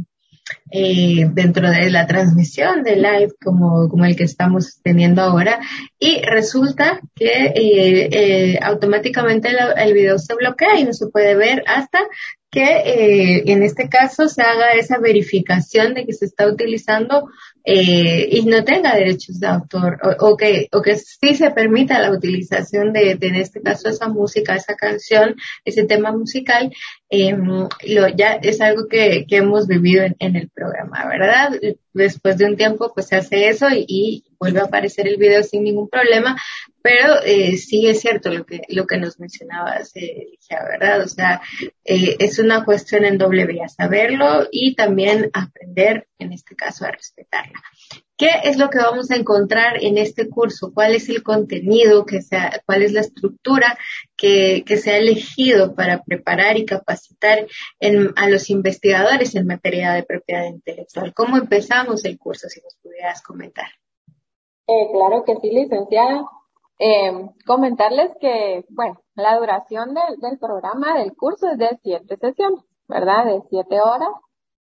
eh, 0.71 1.27
dentro 1.33 1.69
de 1.69 1.89
la 1.89 2.07
transmisión 2.07 2.83
de 2.83 2.95
live 2.95 3.33
como, 3.43 3.89
como 3.89 4.05
el 4.05 4.15
que 4.15 4.23
estamos 4.23 4.79
teniendo 4.81 5.21
ahora 5.21 5.59
y 5.99 6.21
resulta 6.21 6.99
que 7.15 7.27
eh, 7.27 8.09
eh, 8.11 8.59
automáticamente 8.61 9.49
el 9.77 9.93
video 9.93 10.17
se 10.17 10.33
bloquea 10.35 10.79
y 10.79 10.83
no 10.83 10.93
se 10.93 11.07
puede 11.07 11.35
ver 11.35 11.63
hasta 11.67 11.99
que 12.49 12.63
eh, 12.63 13.43
en 13.45 13.63
este 13.63 13.87
caso 13.87 14.27
se 14.27 14.41
haga 14.41 14.71
esa 14.71 14.99
verificación 14.99 15.93
de 15.93 16.05
que 16.05 16.13
se 16.13 16.25
está 16.25 16.47
utilizando 16.47 17.29
eh, 17.63 18.27
y 18.31 18.45
no 18.45 18.63
tenga 18.63 18.95
derechos 18.95 19.39
de 19.39 19.47
autor 19.47 19.99
o, 20.19 20.35
que 20.35 20.67
o 20.71 20.81
que 20.81 20.95
sí 20.95 21.35
se 21.35 21.51
permita 21.51 21.99
la 21.99 22.11
utilización 22.11 22.91
de, 22.91 23.15
de, 23.15 23.27
en 23.27 23.35
este 23.35 23.61
caso 23.61 23.89
esa 23.89 24.07
música 24.07 24.55
esa 24.55 24.75
canción 24.75 25.35
ese 25.63 25.83
tema 25.85 26.11
musical 26.11 26.73
eh, 27.09 27.35
lo 27.35 28.07
ya 28.09 28.33
es 28.41 28.61
algo 28.61 28.87
que, 28.87 29.25
que 29.27 29.37
hemos 29.37 29.67
vivido 29.67 30.03
en, 30.03 30.15
en, 30.19 30.35
el 30.35 30.49
programa 30.49 31.07
verdad 31.07 31.51
después 31.93 32.37
de 32.37 32.45
un 32.45 32.57
tiempo 32.57 32.91
pues 32.93 33.07
se 33.07 33.17
hace 33.17 33.49
eso 33.49 33.67
y, 33.69 33.85
y 33.87 34.23
vuelve 34.39 34.59
a 34.59 34.63
aparecer 34.63 35.07
el 35.07 35.17
video 35.17 35.43
sin 35.43 35.63
ningún 35.63 35.87
problema 35.87 36.35
pero 36.81 37.21
eh, 37.23 37.57
sí 37.57 37.87
es 37.87 38.01
cierto 38.01 38.31
lo 38.31 38.45
que 38.45 38.61
lo 38.69 38.85
que 38.85 38.97
nos 38.97 39.19
mencionabas 39.19 39.91
eh, 39.95 40.37
verdad 40.49 41.01
o 41.01 41.07
sea 41.07 41.41
eh, 41.85 42.15
es 42.19 42.39
una 42.39 42.65
cuestión 42.65 43.05
en 43.05 43.17
doble 43.17 43.45
vía 43.45 43.67
saberlo 43.67 44.47
y 44.51 44.75
también 44.75 45.29
aprender 45.33 46.07
en 46.19 46.33
este 46.33 46.55
caso 46.55 46.85
a 46.85 46.91
respetarla 46.91 47.61
¿Qué 48.21 48.29
es 48.43 48.59
lo 48.59 48.69
que 48.69 48.77
vamos 48.77 49.09
a 49.09 49.15
encontrar 49.15 49.83
en 49.83 49.97
este 49.97 50.29
curso? 50.29 50.71
¿Cuál 50.75 50.93
es 50.93 51.09
el 51.09 51.23
contenido 51.23 52.05
que 52.05 52.21
sea, 52.21 52.61
cuál 52.67 52.83
es 52.83 52.91
la 52.91 53.01
estructura 53.01 53.79
que, 54.15 54.63
que 54.63 54.77
se 54.77 54.91
ha 54.91 54.97
elegido 54.97 55.73
para 55.73 56.03
preparar 56.03 56.55
y 56.55 56.67
capacitar 56.67 57.47
a 58.15 58.29
los 58.29 58.51
investigadores 58.51 59.33
en 59.33 59.47
materia 59.47 59.93
de 59.93 60.03
propiedad 60.03 60.45
intelectual? 60.45 61.15
¿Cómo 61.15 61.35
empezamos 61.35 62.05
el 62.05 62.19
curso? 62.19 62.47
Si 62.47 62.61
nos 62.61 62.75
pudieras 62.75 63.23
comentar. 63.23 63.69
Eh, 64.67 64.87
claro 64.91 65.23
que 65.25 65.35
sí, 65.41 65.49
licenciada. 65.49 66.23
Eh, 66.79 67.11
comentarles 67.45 68.11
que, 68.19 68.65
bueno, 68.69 68.99
la 69.15 69.37
duración 69.37 69.93
del, 69.93 70.17
del 70.19 70.39
programa 70.39 70.97
del 70.97 71.15
curso 71.15 71.49
es 71.49 71.57
de 71.57 71.79
siete 71.83 72.17
sesiones, 72.17 72.63
¿verdad? 72.87 73.25
De 73.25 73.41
siete 73.49 73.79
horas, 73.81 74.09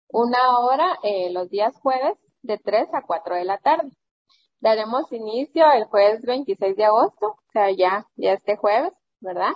una 0.10 0.60
hora 0.60 0.98
eh, 1.04 1.30
los 1.32 1.50
días 1.50 1.76
jueves 1.82 2.18
de 2.42 2.58
3 2.58 2.88
a 2.94 3.02
4 3.02 3.36
de 3.36 3.46
la 3.46 3.58
tarde. 3.58 3.92
Daremos 4.60 5.12
inicio 5.12 5.70
el 5.72 5.86
jueves 5.86 6.24
26 6.26 6.76
de 6.76 6.86
agosto, 6.86 7.28
o 7.28 7.52
sea, 7.52 7.72
ya, 7.72 8.08
ya 8.16 8.34
este 8.34 8.56
jueves, 8.56 8.94
¿verdad? 9.20 9.54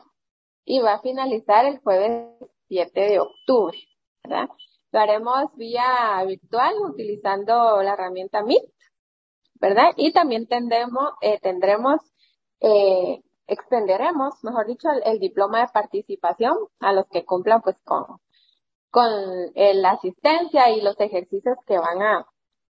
Y 0.66 0.80
va 0.82 0.96
a 0.96 1.02
finalizar 1.02 1.66
el 1.66 1.80
jueves 1.80 2.36
7 2.68 3.00
de 3.00 3.20
octubre, 3.20 3.78
¿verdad? 4.24 4.50
Lo 4.92 5.00
haremos 5.00 5.56
vía 5.56 6.24
virtual 6.28 6.76
utilizando 6.82 7.82
la 7.82 7.94
herramienta 7.94 8.44
Meet, 8.44 8.64
¿verdad? 9.56 9.92
Y 9.96 10.12
también 10.12 10.48
tendremos, 10.48 11.14
eh, 11.22 11.40
tendremos 11.42 12.02
eh, 12.62 13.22
extenderemos, 13.48 14.36
mejor 14.44 14.68
dicho, 14.68 14.88
el, 15.04 15.20
diploma 15.20 15.62
de 15.62 15.68
participación 15.74 16.56
a 16.80 16.94
los 16.94 17.06
que 17.08 17.26
cumplan 17.26 17.62
pues 17.62 17.78
con, 17.84 18.06
con 18.90 19.12
la 19.56 19.92
asistencia 19.92 20.70
y 20.70 20.82
los 20.82 21.00
ejercicios 21.00 21.58
que 21.66 21.78
van 21.78 22.02
a, 22.02 22.26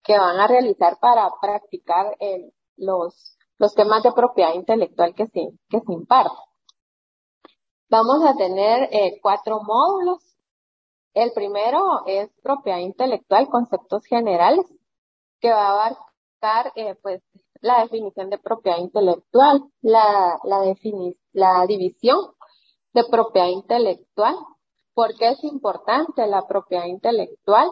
que 0.02 0.18
van 0.18 0.40
a 0.40 0.46
realizar 0.46 0.98
para 1.00 1.30
practicar 1.40 2.16
los, 2.76 3.36
los 3.58 3.74
temas 3.74 4.02
de 4.02 4.12
propiedad 4.12 4.54
intelectual 4.54 5.14
que 5.14 5.26
se, 5.26 5.50
que 5.68 5.80
se 5.80 5.92
imparten. 5.92 6.36
Vamos 7.92 8.24
a 8.24 8.34
tener 8.34 8.88
eh, 8.90 9.20
cuatro 9.20 9.60
módulos. 9.62 10.18
El 11.12 11.30
primero 11.32 12.06
es 12.06 12.30
propiedad 12.42 12.78
intelectual, 12.78 13.48
conceptos 13.48 14.04
generales, 14.06 14.64
que 15.40 15.50
va 15.50 15.66
a 15.66 15.72
abarcar 15.72 16.72
eh, 16.74 16.94
pues 17.02 17.22
la 17.62 17.83
definición 17.83 18.28
de 18.28 18.38
propiedad 18.38 18.78
intelectual, 18.78 19.62
la, 19.81 20.38
la, 20.45 20.75
la 21.33 21.66
división 21.66 22.19
de 22.92 23.04
propiedad 23.11 23.49
intelectual, 23.49 24.35
por 24.95 25.16
qué 25.16 25.31
es 25.31 25.45
importante 25.45 26.26
la 26.26 26.47
propiedad 26.47 26.87
intelectual, 26.87 27.71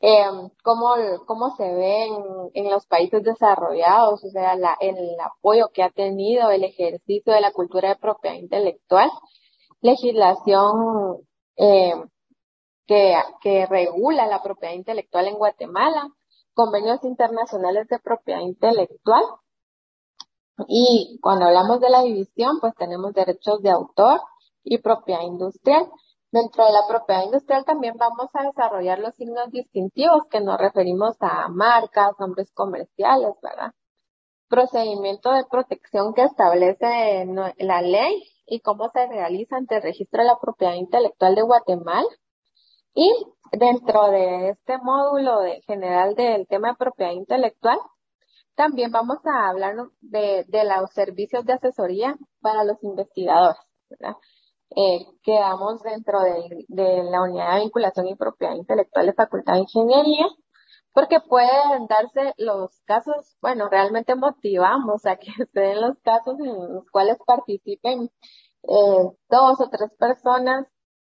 eh, 0.00 0.26
cómo, 0.62 0.94
cómo 1.26 1.56
se 1.56 1.62
ve 1.74 2.06
en, 2.06 2.24
en, 2.54 2.70
los 2.70 2.86
países 2.86 3.22
desarrollados, 3.22 4.22
o 4.24 4.30
sea, 4.30 4.54
la, 4.56 4.76
el 4.80 4.96
apoyo 5.20 5.68
que 5.72 5.82
ha 5.82 5.90
tenido 5.90 6.50
el 6.50 6.64
ejercicio 6.64 7.32
de 7.32 7.40
la 7.40 7.52
cultura 7.52 7.90
de 7.90 7.96
propiedad 7.96 8.36
intelectual, 8.36 9.10
legislación 9.80 11.18
eh, 11.56 11.94
que, 12.86 13.14
que 13.40 13.66
regula 13.66 14.26
la 14.26 14.42
propiedad 14.42 14.74
intelectual 14.74 15.28
en 15.28 15.34
Guatemala, 15.36 16.08
convenios 16.58 17.04
internacionales 17.04 17.86
de 17.86 18.00
propiedad 18.00 18.40
intelectual. 18.40 19.22
Y 20.66 21.20
cuando 21.22 21.46
hablamos 21.46 21.78
de 21.78 21.88
la 21.88 22.02
división, 22.02 22.58
pues 22.60 22.74
tenemos 22.74 23.12
derechos 23.12 23.62
de 23.62 23.70
autor 23.70 24.20
y 24.64 24.78
propiedad 24.78 25.22
industrial. 25.22 25.88
Dentro 26.32 26.64
de 26.66 26.72
la 26.72 26.82
propiedad 26.88 27.22
industrial 27.22 27.64
también 27.64 27.94
vamos 27.96 28.28
a 28.34 28.42
desarrollar 28.42 28.98
los 28.98 29.14
signos 29.14 29.52
distintivos 29.52 30.22
que 30.28 30.40
nos 30.40 30.58
referimos 30.58 31.14
a 31.20 31.46
marcas, 31.48 32.10
nombres 32.18 32.50
comerciales, 32.52 33.34
¿verdad? 33.40 33.72
Procedimiento 34.48 35.30
de 35.30 35.44
protección 35.48 36.12
que 36.12 36.24
establece 36.24 37.24
la 37.58 37.82
ley 37.82 38.24
y 38.46 38.58
cómo 38.62 38.90
se 38.90 39.06
realiza 39.06 39.58
ante 39.58 39.76
el 39.76 39.82
registro 39.82 40.22
de 40.22 40.26
la 40.26 40.40
propiedad 40.40 40.74
intelectual 40.74 41.36
de 41.36 41.42
Guatemala. 41.42 42.08
Y 42.94 43.08
dentro 43.52 44.10
de 44.10 44.50
este 44.50 44.78
módulo 44.78 45.40
de 45.40 45.62
general 45.62 46.14
del 46.14 46.46
tema 46.46 46.68
de 46.70 46.76
propiedad 46.76 47.12
intelectual, 47.12 47.78
también 48.54 48.90
vamos 48.90 49.18
a 49.24 49.48
hablar 49.48 49.76
de, 50.00 50.44
de 50.48 50.64
los 50.64 50.90
servicios 50.92 51.44
de 51.44 51.54
asesoría 51.54 52.16
para 52.40 52.64
los 52.64 52.82
investigadores, 52.82 53.60
eh, 54.76 55.06
quedamos 55.22 55.82
dentro 55.82 56.20
de, 56.20 56.66
de, 56.68 57.02
la 57.04 57.22
unidad 57.22 57.54
de 57.54 57.60
vinculación 57.60 58.08
y 58.08 58.16
propiedad 58.16 58.54
intelectual 58.54 59.06
de 59.06 59.14
Facultad 59.14 59.54
de 59.54 59.60
Ingeniería, 59.60 60.26
porque 60.92 61.20
pueden 61.20 61.86
darse 61.86 62.34
los 62.36 62.80
casos, 62.84 63.36
bueno, 63.40 63.68
realmente 63.68 64.14
motivamos 64.14 65.06
a 65.06 65.16
que 65.16 65.30
se 65.52 65.60
den 65.60 65.80
los 65.80 65.98
casos 66.00 66.38
en 66.40 66.74
los 66.74 66.90
cuales 66.90 67.18
participen 67.26 68.10
eh, 68.64 69.10
dos 69.30 69.60
o 69.60 69.70
tres 69.70 69.90
personas 69.98 70.66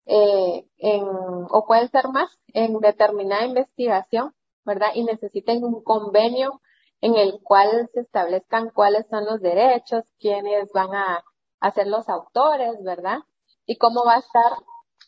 eh, 0.06 0.66
en, 0.78 1.04
o 1.04 1.64
pueden 1.66 1.88
ser 1.90 2.08
más 2.08 2.30
en 2.52 2.78
determinada 2.80 3.44
investigación, 3.44 4.34
¿verdad? 4.64 4.88
Y 4.94 5.04
necesiten 5.04 5.64
un 5.64 5.82
convenio 5.82 6.60
en 7.00 7.16
el 7.16 7.40
cual 7.42 7.90
se 7.94 8.00
establezcan 8.00 8.70
cuáles 8.70 9.06
son 9.08 9.24
los 9.24 9.40
derechos, 9.40 10.04
quiénes 10.20 10.70
van 10.72 10.94
a, 10.94 11.24
a 11.60 11.70
ser 11.72 11.86
los 11.86 12.08
autores, 12.08 12.82
¿verdad? 12.84 13.18
y 13.66 13.76
cómo 13.76 14.04
va 14.04 14.16
a 14.16 14.18
estar 14.18 14.52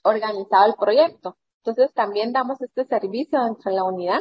organizado 0.03 0.67
el 0.67 0.75
proyecto. 0.75 1.37
Entonces 1.65 1.93
también 1.95 2.33
damos 2.33 2.61
este 2.61 2.85
servicio 2.87 3.43
dentro 3.45 3.71
de 3.71 3.77
la 3.77 3.85
unidad. 3.85 4.21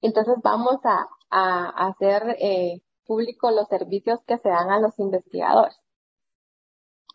Entonces 0.00 0.36
vamos 0.42 0.76
a, 0.84 1.06
a 1.30 1.88
hacer 1.88 2.36
eh, 2.40 2.80
público 3.06 3.50
los 3.50 3.68
servicios 3.68 4.20
que 4.26 4.38
se 4.38 4.48
dan 4.48 4.70
a 4.70 4.80
los 4.80 4.98
investigadores. 4.98 5.76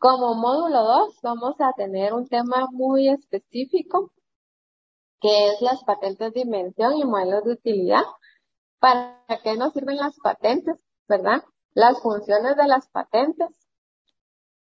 Como 0.02 0.34
módulo 0.34 0.82
2 0.82 1.20
vamos 1.22 1.56
a 1.60 1.74
tener 1.74 2.16
un 2.16 2.28
tema 2.28 2.66
muy 2.72 3.08
específico 3.08 4.12
que 5.20 5.50
es 5.50 5.62
las 5.62 5.84
patentes 5.84 6.34
de 6.34 6.40
invención 6.40 6.98
y 6.98 7.06
modelos 7.06 7.44
de 7.44 7.52
utilidad. 7.52 8.02
¿Para 8.80 9.22
qué 9.44 9.56
nos 9.58 9.74
sirven 9.74 9.98
las 9.98 10.18
patentes? 10.18 10.84
¿Verdad? 11.08 11.44
Las 11.76 12.02
funciones 12.02 12.58
de 12.58 12.68
las 12.68 12.90
patentes. 12.90 13.50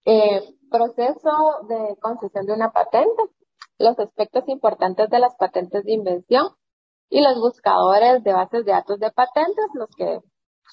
Eh, 0.05 0.41
proceso 0.71 1.29
de 1.67 1.95
concesión 2.01 2.47
de 2.47 2.53
una 2.53 2.71
patente, 2.71 3.21
los 3.77 3.99
aspectos 3.99 4.45
importantes 4.47 5.11
de 5.11 5.19
las 5.19 5.35
patentes 5.35 5.83
de 5.83 5.93
invención 5.93 6.47
y 7.07 7.21
los 7.21 7.35
buscadores 7.35 8.23
de 8.23 8.33
bases 8.33 8.65
de 8.65 8.71
datos 8.71 8.97
de 8.97 9.11
patentes, 9.11 9.65
los 9.75 9.89
que 9.95 10.21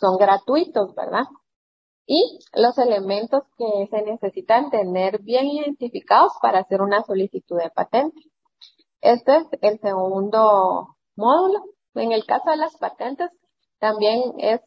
son 0.00 0.16
gratuitos, 0.16 0.94
¿verdad? 0.94 1.24
Y 2.06 2.38
los 2.54 2.78
elementos 2.78 3.42
que 3.58 3.88
se 3.90 4.02
necesitan 4.02 4.70
tener 4.70 5.20
bien 5.22 5.46
identificados 5.46 6.32
para 6.40 6.60
hacer 6.60 6.80
una 6.80 7.02
solicitud 7.02 7.58
de 7.58 7.70
patente. 7.70 8.20
Este 9.00 9.36
es 9.36 9.46
el 9.60 9.80
segundo 9.80 10.96
módulo. 11.16 11.64
En 11.94 12.12
el 12.12 12.24
caso 12.24 12.50
de 12.50 12.58
las 12.58 12.76
patentes, 12.76 13.30
también 13.80 14.20
es, 14.38 14.60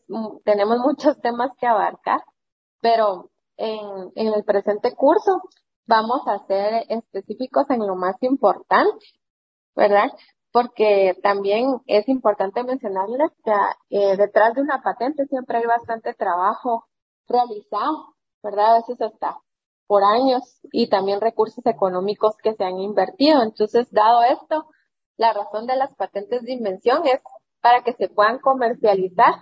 tenemos 0.43 0.79
muchos 0.85 1.19
temas 1.21 1.51
que 1.59 1.67
abarcar, 1.67 2.21
pero 2.81 3.29
en, 3.57 4.11
en 4.15 4.33
el 4.33 4.43
presente 4.43 4.93
curso 4.95 5.41
vamos 5.87 6.21
a 6.27 6.45
ser 6.45 6.85
específicos 6.89 7.69
en 7.69 7.85
lo 7.85 7.95
más 7.95 8.15
importante, 8.21 9.05
¿verdad? 9.75 10.11
Porque 10.51 11.15
también 11.23 11.79
es 11.87 12.07
importante 12.09 12.63
mencionarles 12.63 13.31
que 13.43 13.51
eh, 13.89 14.17
detrás 14.17 14.53
de 14.55 14.61
una 14.61 14.81
patente 14.81 15.25
siempre 15.27 15.59
hay 15.59 15.65
bastante 15.65 16.13
trabajo 16.13 16.88
realizado, 17.29 18.15
¿verdad? 18.43 18.75
A 18.75 18.77
veces 18.79 19.01
hasta 19.01 19.37
por 19.87 20.03
años 20.03 20.59
y 20.71 20.87
también 20.87 21.19
recursos 21.19 21.65
económicos 21.65 22.35
que 22.43 22.53
se 22.53 22.63
han 22.63 22.77
invertido. 22.79 23.41
Entonces, 23.41 23.91
dado 23.91 24.21
esto, 24.23 24.67
la 25.17 25.33
razón 25.33 25.65
de 25.65 25.75
las 25.75 25.95
patentes 25.95 26.43
de 26.43 26.53
invención 26.53 27.07
es 27.07 27.19
para 27.61 27.83
que 27.83 27.93
se 27.93 28.07
puedan 28.07 28.39
comercializar 28.39 29.33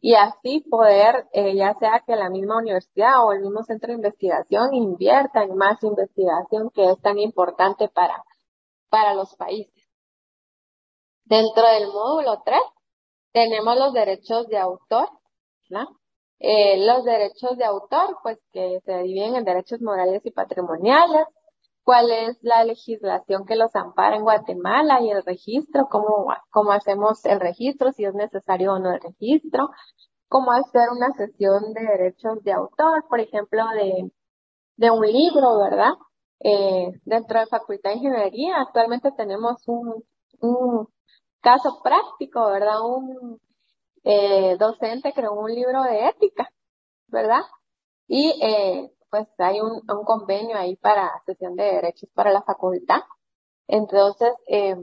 y 0.00 0.14
así 0.14 0.60
poder, 0.70 1.26
eh, 1.32 1.54
ya 1.56 1.74
sea 1.74 2.02
que 2.06 2.16
la 2.16 2.30
misma 2.30 2.58
universidad 2.58 3.24
o 3.24 3.32
el 3.32 3.40
mismo 3.40 3.62
centro 3.64 3.88
de 3.88 3.96
investigación 3.96 4.72
invierta 4.74 5.42
en 5.42 5.56
más 5.56 5.82
investigación 5.82 6.70
que 6.70 6.90
es 6.90 7.00
tan 7.00 7.18
importante 7.18 7.88
para, 7.88 8.24
para 8.88 9.14
los 9.14 9.34
países. 9.36 9.88
Dentro 11.24 11.66
del 11.66 11.88
módulo 11.88 12.42
3 12.44 12.60
tenemos 13.32 13.76
los 13.76 13.92
derechos 13.92 14.48
de 14.48 14.58
autor, 14.58 15.08
¿no? 15.68 15.99
Eh, 16.40 16.86
los 16.86 17.04
derechos 17.04 17.56
de 17.58 17.64
autor, 17.64 18.16
pues 18.22 18.38
que 18.52 18.80
se 18.84 18.98
dividen 19.02 19.36
en 19.36 19.44
derechos 19.44 19.80
morales 19.82 20.22
y 20.24 20.30
patrimoniales, 20.30 21.26
cuál 21.84 22.10
es 22.10 22.38
la 22.42 22.64
legislación 22.64 23.44
que 23.44 23.56
los 23.56 23.74
ampara 23.76 24.16
en 24.16 24.22
Guatemala 24.22 25.02
y 25.02 25.10
el 25.10 25.22
registro, 25.22 25.86
cómo, 25.90 26.28
cómo 26.50 26.72
hacemos 26.72 27.24
el 27.26 27.40
registro, 27.40 27.92
si 27.92 28.04
es 28.04 28.14
necesario 28.14 28.72
o 28.72 28.78
no 28.78 28.92
el 28.92 29.00
registro, 29.00 29.68
cómo 30.28 30.52
hacer 30.52 30.88
una 30.90 31.12
sesión 31.12 31.74
de 31.74 31.82
derechos 31.82 32.42
de 32.42 32.52
autor, 32.52 33.04
por 33.08 33.20
ejemplo, 33.20 33.62
de, 33.74 34.10
de 34.76 34.90
un 34.90 35.06
libro, 35.06 35.58
¿verdad? 35.58 35.92
Eh, 36.40 36.92
dentro 37.04 37.40
de 37.40 37.46
Facultad 37.46 37.90
de 37.90 37.96
Ingeniería 37.96 38.62
actualmente 38.62 39.12
tenemos 39.12 39.62
un, 39.66 40.02
un 40.40 40.88
caso 41.42 41.80
práctico, 41.82 42.46
¿verdad? 42.46 42.80
Un 42.82 43.40
eh, 44.04 44.56
docente 44.58 45.12
creó 45.12 45.34
un 45.34 45.52
libro 45.54 45.82
de 45.82 46.08
ética, 46.08 46.50
¿verdad? 47.08 47.42
Y 48.06 48.30
eh, 48.42 48.90
pues 49.10 49.28
hay 49.38 49.60
un, 49.60 49.82
convenio 50.04 50.56
ahí 50.56 50.76
para 50.76 51.10
sesión 51.26 51.56
de 51.56 51.64
derechos 51.64 52.08
para 52.14 52.32
la 52.32 52.42
facultad. 52.42 53.00
Entonces, 53.66 54.32
eh, 54.48 54.76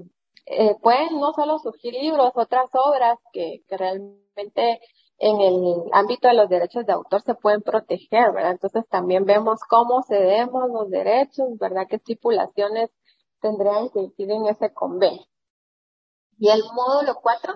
eh, 0.46 0.76
pueden 0.82 1.20
no 1.20 1.34
solo 1.34 1.60
surgir 1.60 1.94
libros, 1.94 2.32
otras 2.36 2.70
obras 2.74 3.18
que, 3.34 3.64
que 3.68 3.78
realmente 3.78 4.80
en 5.20 5.42
el 5.42 5.84
ámbito 5.94 6.28
de 6.28 6.36
los 6.36 6.50
derechos 6.50 6.86
de 6.86 6.94
autor 6.94 7.22
se 7.22 7.36
pueden 7.36 7.62
proteger, 7.62 8.32
¿verdad? 8.34 8.52
Entonces 8.52 8.88
también 8.90 9.26
vemos 9.26 9.60
cómo 9.70 10.04
cedemos 10.04 10.70
los 10.70 10.90
derechos, 10.90 11.58
¿verdad? 11.60 11.88
¿Qué 11.90 11.98
estipulaciones 11.98 12.92
tendrían 13.42 13.90
que 13.90 14.12
ir 14.18 14.32
en 14.32 14.46
ese 14.48 14.74
convenio? 14.74 15.26
Y 16.40 16.50
el 16.50 16.62
módulo 16.74 17.16
4, 17.22 17.54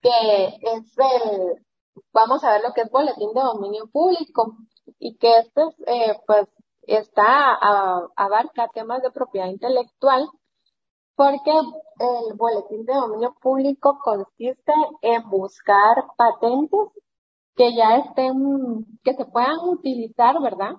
que 0.00 0.46
es 0.46 0.98
el, 0.98 1.64
vamos 2.12 2.44
a 2.44 2.52
ver 2.52 2.62
lo 2.62 2.72
que 2.72 2.82
es 2.82 2.90
boletín 2.90 3.32
de 3.32 3.40
dominio 3.40 3.88
público 3.92 4.56
y 4.98 5.16
que 5.18 5.38
esto 5.38 5.72
eh, 5.86 6.18
pues 6.26 6.46
está 6.82 7.52
a, 7.60 8.06
abarca 8.16 8.68
temas 8.72 9.02
de 9.02 9.10
propiedad 9.10 9.48
intelectual 9.48 10.28
porque 11.14 11.50
el 11.50 12.36
boletín 12.36 12.84
de 12.84 12.94
dominio 12.94 13.34
público 13.42 13.98
consiste 14.02 14.72
en 15.02 15.28
buscar 15.28 15.96
patentes 16.16 16.88
que 17.56 17.74
ya 17.74 17.96
estén, 17.96 18.86
que 19.02 19.14
se 19.14 19.24
puedan 19.24 19.58
utilizar, 19.64 20.40
¿verdad? 20.40 20.76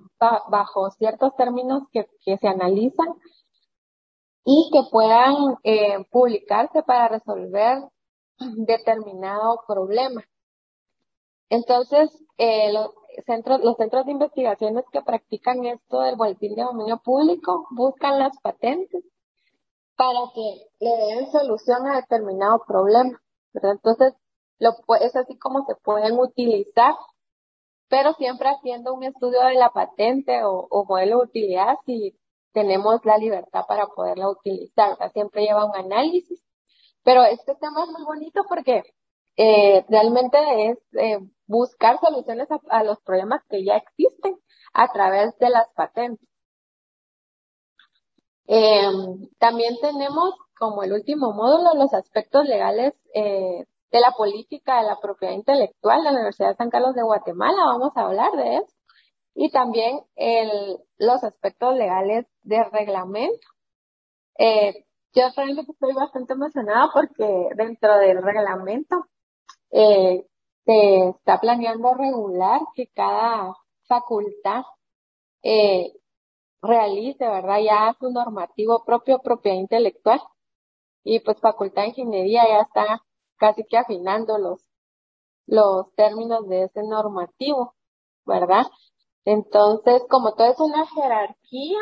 bajo 0.49 0.89
ciertos 0.91 1.35
términos 1.35 1.83
que, 1.91 2.05
que 2.23 2.37
se 2.37 2.47
analizan 2.47 3.07
y 4.45 4.69
que 4.71 4.89
puedan 4.89 5.57
eh, 5.63 6.05
publicarse 6.09 6.81
para 6.83 7.09
resolver 7.09 7.83
determinado 8.39 9.63
problema. 9.67 10.23
Entonces, 11.49 12.09
eh, 12.37 12.71
los, 12.71 12.91
centros, 13.25 13.61
los 13.63 13.75
centros 13.77 14.05
de 14.05 14.11
investigaciones 14.11 14.85
que 14.91 15.01
practican 15.01 15.65
esto 15.65 16.01
del 16.01 16.15
boletín 16.15 16.55
de 16.55 16.63
dominio 16.63 17.01
público 17.03 17.67
buscan 17.71 18.19
las 18.19 18.39
patentes 18.41 19.03
para 19.95 20.19
que 20.33 20.67
le 20.79 20.89
den 20.89 21.31
solución 21.31 21.87
a 21.87 21.97
determinado 21.97 22.63
problema. 22.65 23.19
Entonces, 23.53 24.13
lo, 24.59 24.71
es 25.01 25.15
así 25.15 25.37
como 25.37 25.65
se 25.65 25.75
pueden 25.75 26.19
utilizar, 26.19 26.93
pero 27.89 28.13
siempre 28.13 28.49
haciendo 28.49 28.93
un 28.93 29.03
estudio 29.03 29.41
de 29.41 29.55
la 29.55 29.71
patente 29.71 30.43
o, 30.43 30.67
o 30.69 30.85
modelo 30.85 31.17
de 31.17 31.23
utilidad 31.23 31.75
si 31.85 32.15
tenemos 32.53 33.03
la 33.05 33.17
libertad 33.17 33.65
para 33.67 33.87
poderla 33.87 34.29
utilizar. 34.29 34.97
siempre 35.13 35.43
lleva 35.43 35.65
un 35.65 35.75
análisis. 35.75 36.41
Pero 37.09 37.23
este 37.23 37.55
tema 37.55 37.85
es 37.85 37.89
muy 37.89 38.03
bonito 38.03 38.43
porque 38.47 38.83
eh, 39.35 39.83
realmente 39.89 40.37
es 40.69 40.77
eh, 40.93 41.17
buscar 41.47 41.99
soluciones 41.99 42.47
a, 42.69 42.83
los 42.83 43.01
problemas 43.01 43.41
que 43.49 43.65
ya 43.65 43.77
existen 43.77 44.37
a 44.73 44.93
través 44.93 45.35
de 45.39 45.49
las 45.49 45.67
patentes. 45.73 46.29
Em, 48.45 49.27
también 49.39 49.75
tenemos 49.81 50.35
como 50.55 50.83
el 50.83 50.93
último 50.93 51.33
módulo 51.33 51.73
los 51.73 51.95
aspectos 51.95 52.45
legales 52.45 52.93
eh, 53.15 53.65
de 53.89 53.99
la 53.99 54.11
política 54.11 54.79
de 54.79 54.87
la 54.89 54.99
propiedad 54.99 55.33
intelectual 55.33 56.03
de 56.03 56.11
la 56.11 56.11
Universidad 56.11 56.49
de 56.49 56.57
San 56.57 56.69
Carlos 56.69 56.93
de 56.93 57.01
Guatemala. 57.01 57.57
Vamos 57.65 57.91
a 57.95 58.01
hablar 58.01 58.33
de 58.33 58.57
eso. 58.57 58.75
Y 59.33 59.49
también 59.49 60.01
los 60.99 61.23
aspectos 61.23 61.75
legales 61.75 62.27
de 62.43 62.63
reglamento. 62.65 63.47
Yo 65.13 65.23
realmente 65.35 65.71
estoy 65.71 65.93
bastante 65.93 66.33
emocionada 66.33 66.89
porque 66.93 67.49
dentro 67.55 67.97
del 67.97 68.21
reglamento 68.21 69.05
eh, 69.71 70.25
se 70.65 71.09
está 71.09 71.39
planeando 71.39 71.93
regular 71.95 72.61
que 72.75 72.87
cada 72.87 73.55
facultad 73.87 74.63
eh, 75.43 75.93
realice, 76.61 77.27
¿verdad? 77.27 77.59
Ya 77.63 77.95
su 77.99 78.11
normativo 78.11 78.83
propio, 78.85 79.19
propiedad 79.19 79.57
intelectual. 79.57 80.21
Y 81.03 81.21
pues 81.21 81.39
Facultad 81.39 81.83
de 81.83 81.89
Ingeniería 81.89 82.43
ya 82.47 82.61
está 82.61 83.03
casi 83.37 83.63
que 83.65 83.77
afinando 83.77 84.37
los, 84.37 84.61
los 85.47 85.93
términos 85.95 86.47
de 86.47 86.63
ese 86.63 86.83
normativo, 86.83 87.75
¿verdad? 88.25 88.65
Entonces, 89.25 90.03
como 90.09 90.33
todo 90.35 90.51
es 90.51 90.59
una 90.59 90.85
jerarquía, 90.87 91.79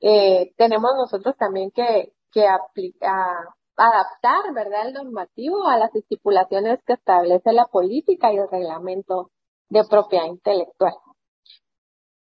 eh, 0.00 0.52
tenemos 0.56 0.92
nosotros 0.96 1.36
también 1.36 1.70
que, 1.70 2.12
que 2.32 2.46
aplicar, 2.46 3.48
adaptar, 3.76 4.52
¿verdad?, 4.54 4.88
el 4.88 4.94
normativo 4.94 5.66
a 5.68 5.78
las 5.78 5.94
estipulaciones 5.94 6.80
que 6.86 6.94
establece 6.94 7.52
la 7.52 7.66
política 7.66 8.32
y 8.32 8.36
el 8.36 8.48
reglamento 8.50 9.30
de 9.68 9.84
propiedad 9.84 10.26
intelectual. 10.26 10.94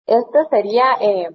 Este 0.06 0.38
sería 0.50 0.84
eh, 1.00 1.30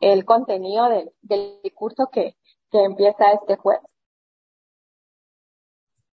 el 0.00 0.24
contenido 0.24 0.88
del, 0.88 1.10
del 1.22 1.60
curso 1.74 2.08
que, 2.12 2.36
que 2.70 2.84
empieza 2.84 3.32
este 3.32 3.56
jueves. 3.56 3.82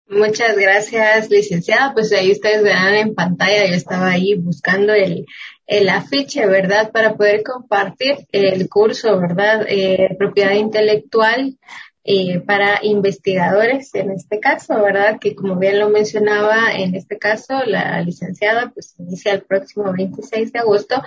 Muchas 0.08 0.58
gracias, 0.58 1.30
licenciada. 1.30 1.94
Pues 1.94 2.12
ahí 2.14 2.32
ustedes 2.32 2.62
verán 2.62 2.94
en 2.94 3.16
pantalla, 3.16 3.66
yo 3.66 3.74
estaba 3.74 4.10
ahí 4.10 4.36
buscando 4.36 4.94
el, 4.94 5.26
el 5.66 5.90
afiche, 5.90 6.46
¿verdad? 6.46 6.92
Para 6.92 7.16
poder 7.16 7.42
compartir 7.42 8.28
el 8.32 8.70
curso, 8.70 9.18
¿verdad? 9.20 9.66
Eh, 9.68 10.16
propiedad 10.20 10.54
intelectual 10.54 11.58
eh, 12.06 12.40
para 12.42 12.80
investigadores 12.84 13.96
en 13.96 14.12
este 14.12 14.40
caso, 14.40 14.76
¿verdad? 14.82 15.20
Que 15.20 15.36
como 15.36 15.56
bien 15.56 15.80
lo 15.80 15.90
mencionaba, 15.90 16.74
en 16.74 16.96
este 16.96 17.18
caso 17.18 17.64
la 17.66 18.02
licenciada 18.02 18.72
pues 18.74 18.96
inicia 19.00 19.34
el 19.34 19.44
próximo 19.44 19.94
26 19.94 20.52
de 20.52 20.60
agosto 20.60 21.02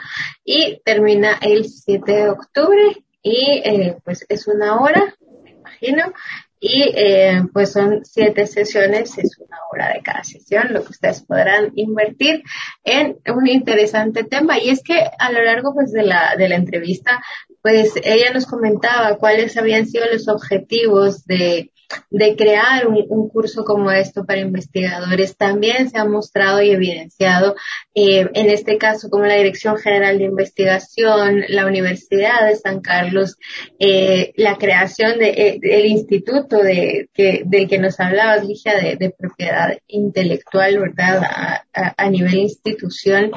y 0.45 0.81
termina 0.85 1.39
el 1.43 1.67
7 1.67 2.11
de 2.11 2.29
octubre 2.31 3.05
y 3.23 3.61
eh, 3.65 3.97
pues 4.05 4.25
es 4.29 4.47
una 4.47 4.81
hora, 4.81 5.15
me 5.43 5.51
imagino, 5.51 6.13
y 6.59 6.83
eh, 6.95 7.43
pues 7.53 7.73
son 7.73 8.05
siete 8.05 8.47
sesiones, 8.47 9.19
es 9.19 9.39
una 9.39 9.59
hora 9.71 9.93
de 9.93 10.03
cada 10.03 10.25
sesión, 10.25 10.73
lo 10.73 10.83
que 10.83 10.91
ustedes 10.91 11.23
podrán 11.23 11.73
invertir 11.75 12.43
en 12.83 13.19
un 13.35 13.47
interesante 13.47 14.25
tema. 14.25 14.59
Y 14.59 14.71
es 14.71 14.83
que 14.83 14.99
a 15.19 15.31
lo 15.33 15.43
largo 15.43 15.75
pues 15.75 15.93
de 15.93 16.03
la, 16.03 16.35
de 16.37 16.49
la 16.49 16.57
entrevista, 16.57 17.23
pues 17.67 17.95
ella 18.05 18.33
nos 18.33 18.47
comentaba 18.47 19.17
cuáles 19.17 19.57
habían 19.57 19.89
sido 19.89 20.05
los 20.13 20.29
objetivos 20.29 21.25
de 21.25 21.73
de 22.11 22.37
crear 22.37 22.87
un, 22.87 23.29
curso 23.29 23.65
como 23.65 23.91
esto 23.91 24.25
para 24.25 24.41
investigadores 24.41 25.37
también 25.37 25.91
se 25.91 25.99
ha 25.99 26.05
mostrado 26.05 26.63
y 26.63 26.71
evidenciado, 26.71 27.55
eh, 27.95 28.29
en 28.35 28.51
este 28.51 28.79
caso 28.79 29.09
como 29.11 29.25
la 29.25 29.35
Dirección 29.35 29.77
General 29.77 30.19
de 30.19 30.25
Investigación, 30.25 31.45
la 31.49 31.67
Universidad 31.67 32.47
de 32.47 32.57
San 32.57 32.81
Carlos, 32.81 33.37
eh, 33.79 34.33
la 34.37 34.57
creación 34.57 35.19
de, 35.19 35.29
eh, 35.31 35.59
del 35.61 35.87
instituto 35.87 36.59
de, 36.59 37.09
que, 37.13 37.43
del 37.45 37.69
que 37.69 37.79
nos 37.79 38.01
hablaba 38.01 38.37
Ligia, 38.39 38.75
de, 38.81 38.97
de 38.97 39.11
propiedad 39.11 39.77
intelectual, 39.87 40.79
¿verdad? 40.79 41.23
A, 41.25 41.65
a, 41.73 41.95
a 41.97 42.11
nivel 42.11 42.35
institución 42.35 43.33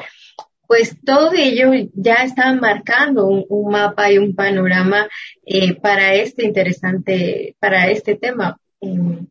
pues 0.70 0.96
todo 1.04 1.32
ello 1.34 1.72
ya 1.94 2.22
está 2.22 2.52
marcando 2.54 3.26
un, 3.26 3.72
mapa 3.72 4.12
y 4.12 4.18
un 4.18 4.36
panorama 4.36 5.08
eh, 5.44 5.74
para 5.74 6.14
este 6.14 6.44
interesante, 6.44 7.56
para 7.58 7.90
este 7.90 8.14
tema. 8.14 8.56
Mm, 8.80 9.24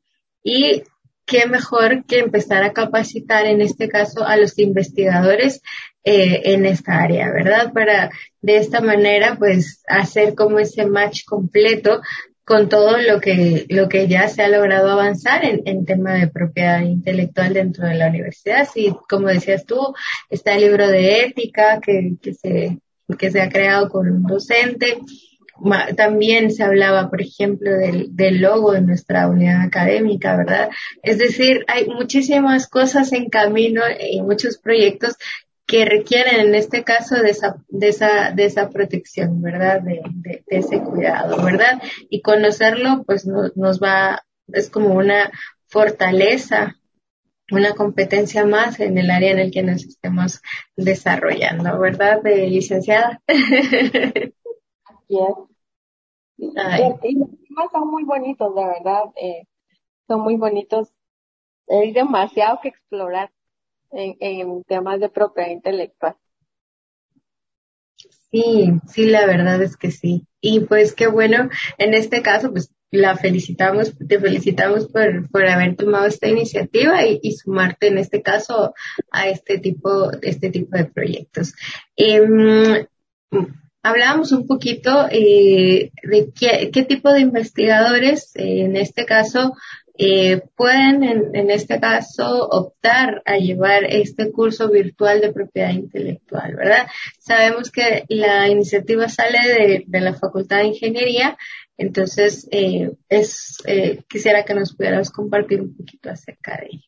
y 0.44 0.84
qué 1.26 1.46
mejor 1.46 2.04
que 2.04 2.20
empezar 2.20 2.64
a 2.64 2.74
capacitar 2.74 3.46
en 3.46 3.62
este 3.62 3.88
caso 3.88 4.26
a 4.28 4.36
los 4.36 4.60
investigadores 4.60 5.62
eh, 6.04 6.42
en 6.54 6.66
esta 6.66 7.02
área, 7.02 7.32
¿verdad? 7.32 7.72
Para 7.72 8.10
de 8.42 8.58
esta 8.58 8.82
manera 8.82 9.38
pues 9.40 9.82
hacer 9.88 10.36
como 10.36 10.60
ese 10.60 10.88
match 10.88 11.24
completo 11.24 12.02
con 12.50 12.68
todo 12.68 12.98
lo 12.98 13.22
que, 13.22 13.68
lo 13.70 13.88
que 13.88 14.08
ya 14.08 14.28
se 14.28 14.42
ha 14.42 14.48
logrado 14.48 14.90
avanzar 14.90 15.46
en, 15.46 15.62
en 15.66 15.86
tema 15.86 16.16
de 16.16 16.30
propiedad 16.30 16.82
intelectual 16.82 17.54
dentro 17.54 17.86
de 17.86 17.94
la 17.94 18.08
universidad. 18.08 18.68
Sí, 18.68 18.92
como 19.08 19.28
decías 19.28 19.68
tú, 19.68 19.94
está 20.32 20.56
el 20.56 20.62
libro 20.62 20.88
de 20.88 21.26
ética 21.26 21.80
que, 21.80 22.16
que 22.20 22.34
se, 22.34 22.80
que 23.20 23.30
se 23.30 23.40
ha 23.40 23.50
creado 23.50 23.88
con 23.90 24.10
un 24.12 24.24
docente. 24.24 24.98
También 25.96 26.50
se 26.50 26.64
hablaba, 26.64 27.12
por 27.12 27.22
ejemplo, 27.22 27.70
del, 27.70 28.16
del 28.16 28.42
logo 28.42 28.72
de 28.72 28.82
nuestra 28.82 29.28
unidad 29.28 29.62
académica, 29.62 30.36
¿verdad? 30.36 30.72
Es 31.04 31.20
decir, 31.20 31.64
hay 31.68 31.86
muchísimas 31.86 32.68
cosas 32.68 33.14
en 33.14 33.30
camino 33.30 33.84
y 34.00 34.24
muchos 34.24 34.58
proyectos 34.58 35.18
que 35.70 35.86
requieren 35.86 36.48
en 36.48 36.56
este 36.56 36.84
caso 36.84 37.16
de 37.22 37.30
esa, 37.30 37.64
de 37.68 37.90
esa, 37.90 38.32
de 38.32 38.46
esa 38.46 38.72
protección, 38.72 39.40
¿verdad? 39.40 39.82
De, 39.84 40.02
de, 40.04 40.44
ese 40.48 40.82
cuidado, 40.82 41.44
¿verdad? 41.44 41.80
Y 42.10 42.24
conocerlo, 42.24 43.04
pues 43.06 43.28
nos 43.28 43.80
va, 43.80 44.26
es 44.48 44.72
como 44.72 44.96
una 44.96 45.32
fortaleza, 45.68 46.76
una 47.52 47.76
competencia 47.76 48.48
más 48.48 48.80
en 48.80 48.98
el 48.98 49.12
área 49.12 49.32
en 49.32 49.38
el 49.38 49.52
que 49.52 49.62
nos 49.62 49.86
estemos 49.86 50.42
desarrollando, 50.76 51.78
¿verdad, 51.80 52.24
de 52.24 52.48
licenciada? 52.48 53.22
Así 53.28 55.20
es. 55.20 56.48
son 57.72 57.92
muy 57.92 58.06
bonitos, 58.06 58.56
de 58.56 58.66
verdad, 58.66 59.04
eh, 59.22 59.44
son 60.08 60.22
muy 60.22 60.36
bonitos. 60.36 60.92
Hay 61.68 61.94
demasiado 61.94 62.60
que 62.60 62.70
explorar 62.70 63.30
en, 63.92 64.64
temas 64.64 65.00
de 65.00 65.10
propiedad 65.10 65.50
intelectual. 65.50 66.16
Sí, 68.32 68.72
sí, 68.88 69.06
la 69.06 69.26
verdad 69.26 69.62
es 69.62 69.76
que 69.76 69.92
sí. 69.92 70.28
Y 70.40 70.62
pues 70.62 70.94
qué 70.94 71.08
bueno, 71.08 71.50
en 71.78 71.94
este 71.94 72.22
caso, 72.22 72.52
pues 72.52 72.72
la 72.92 73.18
felicitamos, 73.18 73.94
te 74.08 74.20
felicitamos 74.20 74.88
por, 74.88 75.30
por 75.30 75.46
haber 75.46 75.76
tomado 75.76 76.06
esta 76.06 76.28
iniciativa 76.28 77.06
y, 77.06 77.32
sumarte 77.34 77.88
en 77.88 77.98
este 77.98 78.22
caso 78.22 78.74
a 79.12 79.30
este 79.30 79.60
tipo, 79.60 80.12
este 80.22 80.50
tipo 80.50 80.78
de 80.78 80.86
proyectos. 80.86 81.54
Eh, 81.98 82.88
hablábamos 83.84 84.32
un 84.32 84.48
poquito 84.48 85.08
eh, 85.12 85.92
de 86.04 86.32
qué, 86.38 86.70
qué, 86.72 86.84
tipo 86.84 87.12
de 87.12 87.22
investigadores, 87.22 88.32
eh, 88.36 88.62
en 88.62 88.76
este 88.76 89.06
caso, 89.06 89.54
eh, 90.02 90.42
pueden 90.56 91.04
en, 91.04 91.52
este 91.52 91.78
caso 91.78 92.48
optar 92.48 93.22
a 93.26 93.36
llevar 93.36 93.84
este 93.84 94.32
curso 94.32 94.70
virtual 94.70 95.20
de 95.20 95.34
propiedad 95.34 95.72
intelectual, 95.72 96.56
¿verdad? 96.56 96.88
Sabemos 97.20 97.70
que 97.70 98.06
la 98.08 98.48
iniciativa 98.48 99.10
sale 99.10 99.84
de, 99.86 100.00
la 100.00 100.14
Facultad 100.14 100.60
de 100.60 100.68
Ingeniería, 100.68 101.38
entonces 101.76 102.48
eh, 102.52 102.94
es 103.10 103.62
eh, 103.66 104.02
quisiera 104.10 104.46
que 104.46 104.54
nos 104.54 104.74
pudieras 104.74 105.12
compartir 105.12 105.60
un 105.60 105.76
poquito 105.76 106.10
acerca 106.10 106.58
de 106.58 106.68
ello. 106.72 106.88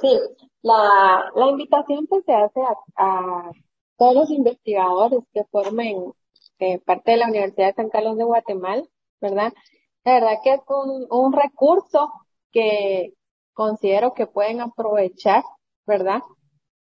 sí, 0.00 0.18
La, 0.62 1.30
la 1.36 1.50
invitación 1.50 2.08
pues 2.08 2.24
se 2.24 2.32
hace 2.32 2.60
a, 2.96 3.52
todos 3.96 4.14
los 4.16 4.30
investigadores 4.32 5.20
que 5.32 5.44
formen 5.44 6.12
eh, 6.58 6.80
parte 6.80 7.12
de 7.12 7.18
la 7.18 7.28
Universidad 7.28 7.68
de 7.68 7.74
San 7.74 7.90
Carlos 7.90 8.16
de 8.16 8.24
Guatemala, 8.24 8.82
¿verdad? 9.20 9.52
La 10.04 10.14
verdad 10.14 10.38
que 10.42 10.52
es 10.54 10.60
un, 10.68 11.06
un 11.10 11.32
recurso 11.32 12.12
que 12.52 13.14
considero 13.54 14.12
que 14.12 14.26
pueden 14.26 14.60
aprovechar, 14.60 15.42
¿verdad? 15.86 16.22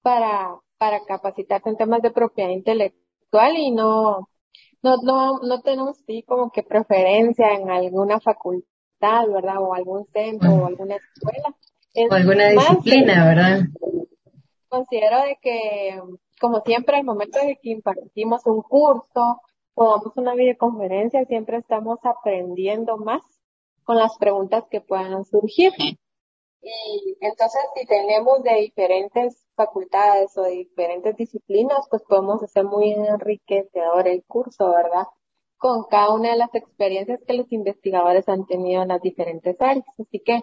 Para, 0.02 0.56
para 0.78 1.04
capacitarse 1.04 1.70
en 1.70 1.76
temas 1.76 2.02
de 2.02 2.10
propiedad 2.10 2.50
intelectual 2.50 3.56
y 3.56 3.72
no, 3.72 4.28
no, 4.82 4.96
no, 5.02 5.38
no 5.40 5.60
tenemos 5.60 5.98
sí 6.06 6.22
como 6.22 6.50
que 6.50 6.62
preferencia 6.62 7.52
en 7.52 7.70
alguna 7.70 8.20
facultad, 8.20 9.26
¿verdad? 9.28 9.58
O 9.58 9.74
algún 9.74 10.06
centro 10.12 10.52
o 10.52 10.66
alguna 10.66 10.96
escuela 10.96 11.54
o 12.10 12.14
alguna 12.14 12.48
disciplina, 12.50 13.26
¿verdad? 13.26 13.60
Considero 14.68 15.22
de 15.22 15.36
que, 15.42 16.00
como 16.40 16.60
siempre, 16.60 16.96
al 16.98 17.04
momento 17.04 17.40
de 17.40 17.58
que 17.60 17.70
impartimos 17.70 18.46
un 18.46 18.62
curso 18.62 19.40
o 19.82 19.96
damos 19.96 20.14
una 20.16 20.34
videoconferencia, 20.34 21.24
siempre 21.24 21.56
estamos 21.56 21.98
aprendiendo 22.02 22.98
más 22.98 23.22
con 23.82 23.96
las 23.96 24.18
preguntas 24.18 24.64
que 24.70 24.82
puedan 24.82 25.24
surgir. 25.24 25.72
Y 26.60 27.16
entonces, 27.22 27.62
si 27.74 27.86
tenemos 27.86 28.42
de 28.42 28.56
diferentes 28.56 29.42
facultades 29.54 30.36
o 30.36 30.42
de 30.42 30.50
diferentes 30.50 31.16
disciplinas, 31.16 31.86
pues 31.88 32.02
podemos 32.06 32.42
hacer 32.42 32.66
muy 32.66 32.92
enriquecedor 32.92 34.06
el 34.06 34.22
curso, 34.26 34.70
¿verdad? 34.70 35.06
Con 35.56 35.84
cada 35.84 36.12
una 36.12 36.32
de 36.32 36.36
las 36.36 36.54
experiencias 36.54 37.20
que 37.26 37.32
los 37.32 37.50
investigadores 37.50 38.28
han 38.28 38.44
tenido 38.44 38.82
en 38.82 38.88
las 38.88 39.00
diferentes 39.00 39.58
áreas. 39.62 39.86
Así 39.98 40.20
que 40.20 40.42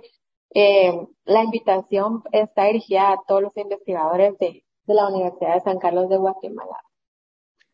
eh, 0.55 0.99
la 1.25 1.43
invitación 1.43 2.23
está 2.31 2.65
dirigida 2.65 3.11
a 3.11 3.21
todos 3.27 3.43
los 3.43 3.55
investigadores 3.55 4.35
de, 4.39 4.63
la 4.87 5.09
Universidad 5.09 5.53
de 5.53 5.61
San 5.61 5.77
Carlos 5.77 6.09
de 6.09 6.17
Guatemala. 6.17 6.77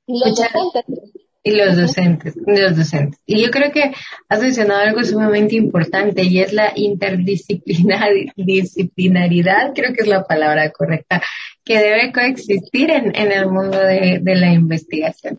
Y 0.05 0.19
los 0.19 0.35
docentes. 0.35 1.22
Y 1.45 1.51
los 1.51 1.75
docentes, 1.75 2.35
los 2.47 2.77
docentes. 2.77 3.19
Y 3.25 3.41
yo 3.41 3.51
creo 3.51 3.69
que 3.71 3.91
has 4.29 4.41
mencionado 4.41 4.79
algo 4.79 5.03
sumamente 5.03 5.57
importante 5.57 6.23
y 6.23 6.39
es 6.39 6.53
la 6.53 6.71
interdisciplinaridad, 6.73 9.73
creo 9.75 9.93
que 9.93 10.03
es 10.03 10.07
la 10.07 10.23
palabra 10.23 10.71
correcta, 10.71 11.21
que 11.65 11.79
debe 11.79 12.13
coexistir 12.13 12.91
en, 12.91 13.13
en 13.15 13.33
el 13.33 13.51
mundo 13.51 13.77
de, 13.77 14.19
de 14.21 14.35
la 14.35 14.53
investigación. 14.53 15.37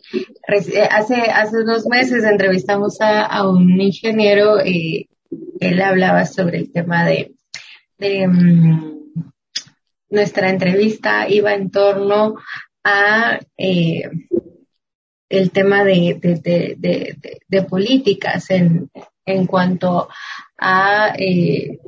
Eh, 0.49 0.89
hace, 0.91 1.23
hace 1.23 1.63
unos 1.63 1.87
meses 1.87 2.23
entrevistamos 2.25 3.01
a, 3.01 3.25
a 3.25 3.49
un 3.49 3.81
ingeniero 3.81 4.61
eh, 4.61 5.09
él 5.61 5.81
hablaba 5.81 6.27
sobre 6.27 6.59
el 6.59 6.73
tema 6.73 7.07
de, 7.07 7.33
mm, 7.99 8.95
nuestra 10.11 10.51
entrevista 10.51 11.29
iba 11.29 11.55
en 11.55 11.71
torno 11.71 12.37
a 12.85 13.41
eh, 13.57 14.03
el 15.37 15.51
tema 15.51 15.85
de, 15.85 16.19
de, 17.49 17.63
políticas 17.63 18.51
en, 18.51 18.91
en 19.25 19.47
cuanto 19.47 20.09
a 20.59 21.15
eh, 21.19 21.79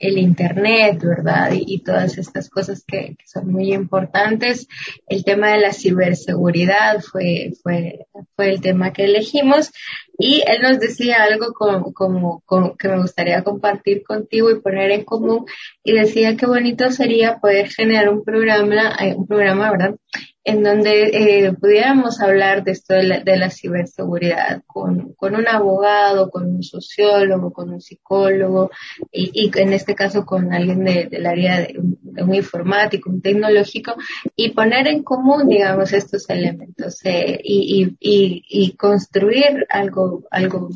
el 0.00 0.16
Internet, 0.16 1.02
¿verdad? 1.02 1.52
Y, 1.54 1.82
todas 1.82 2.16
estas 2.16 2.48
cosas 2.48 2.82
que, 2.84 3.16
son 3.26 3.52
muy 3.52 3.74
importantes. 3.74 4.66
El 5.06 5.24
tema 5.24 5.52
de 5.52 5.60
la 5.60 5.72
ciberseguridad 5.72 7.02
fue, 7.02 7.52
fue, 7.62 8.06
fue 8.34 8.50
el 8.50 8.60
tema 8.62 8.92
que 8.92 9.04
elegimos 9.04 9.70
y 10.18 10.42
él 10.46 10.62
nos 10.62 10.80
decía 10.80 11.22
algo 11.22 11.52
como, 11.52 11.92
como, 11.92 12.76
que 12.76 12.88
me 12.88 13.00
gustaría 13.00 13.44
compartir 13.44 14.02
contigo 14.02 14.50
y 14.50 14.60
poner 14.60 14.90
en 14.90 15.04
común 15.04 15.44
y 15.84 15.92
decía 15.92 16.36
que 16.36 16.46
bonito 16.46 16.90
sería 16.90 17.38
poder 17.38 17.68
generar 17.68 18.08
un 18.08 18.24
programa, 18.24 18.96
eh, 19.00 19.14
un 19.14 19.26
programa, 19.26 19.70
¿verdad? 19.70 19.96
En 20.42 20.62
donde 20.62 21.10
eh, 21.12 21.52
pudiéramos 21.52 22.20
hablar 22.20 22.64
de 22.64 22.72
esto 22.72 22.94
de 22.94 23.02
la, 23.02 23.20
de 23.20 23.36
la 23.36 23.50
ciberseguridad 23.50 24.62
con, 24.66 25.12
con, 25.14 25.36
un 25.36 25.46
abogado, 25.46 26.30
con 26.30 26.46
un 26.46 26.62
sociólogo, 26.62 27.52
con 27.52 27.70
un 27.70 27.80
psicólogo 27.80 28.70
y, 29.12 29.30
y 29.34 29.58
en 29.58 29.74
este 29.74 29.94
caso 29.94 30.24
con 30.24 30.52
alguien 30.52 30.84
de, 30.84 31.06
del 31.10 31.26
área 31.26 31.60
de, 31.60 31.78
un 31.78 32.34
informático, 32.34 33.10
un 33.10 33.20
tecnológico 33.20 33.94
y 34.34 34.50
poner 34.50 34.88
en 34.88 35.02
común, 35.02 35.48
digamos, 35.48 35.92
estos 35.92 36.28
elementos 36.30 37.04
eh, 37.04 37.38
y, 37.42 37.96
y, 38.00 38.44
y, 38.48 38.76
construir 38.76 39.66
algo, 39.68 40.24
algo 40.30 40.70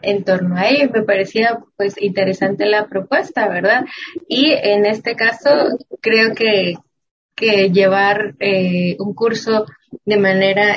en 0.00 0.24
torno 0.24 0.56
a 0.56 0.68
ello. 0.68 0.90
Me 0.92 1.02
parecía 1.02 1.58
pues 1.76 2.00
interesante 2.00 2.66
la 2.66 2.86
propuesta, 2.86 3.48
¿verdad? 3.48 3.84
Y 4.28 4.52
en 4.52 4.86
este 4.86 5.14
caso 5.14 5.50
creo 6.00 6.34
que 6.34 6.76
que 7.40 7.70
llevar 7.70 8.34
eh, 8.38 8.96
un 8.98 9.14
curso 9.14 9.64
de 10.04 10.18
manera 10.18 10.76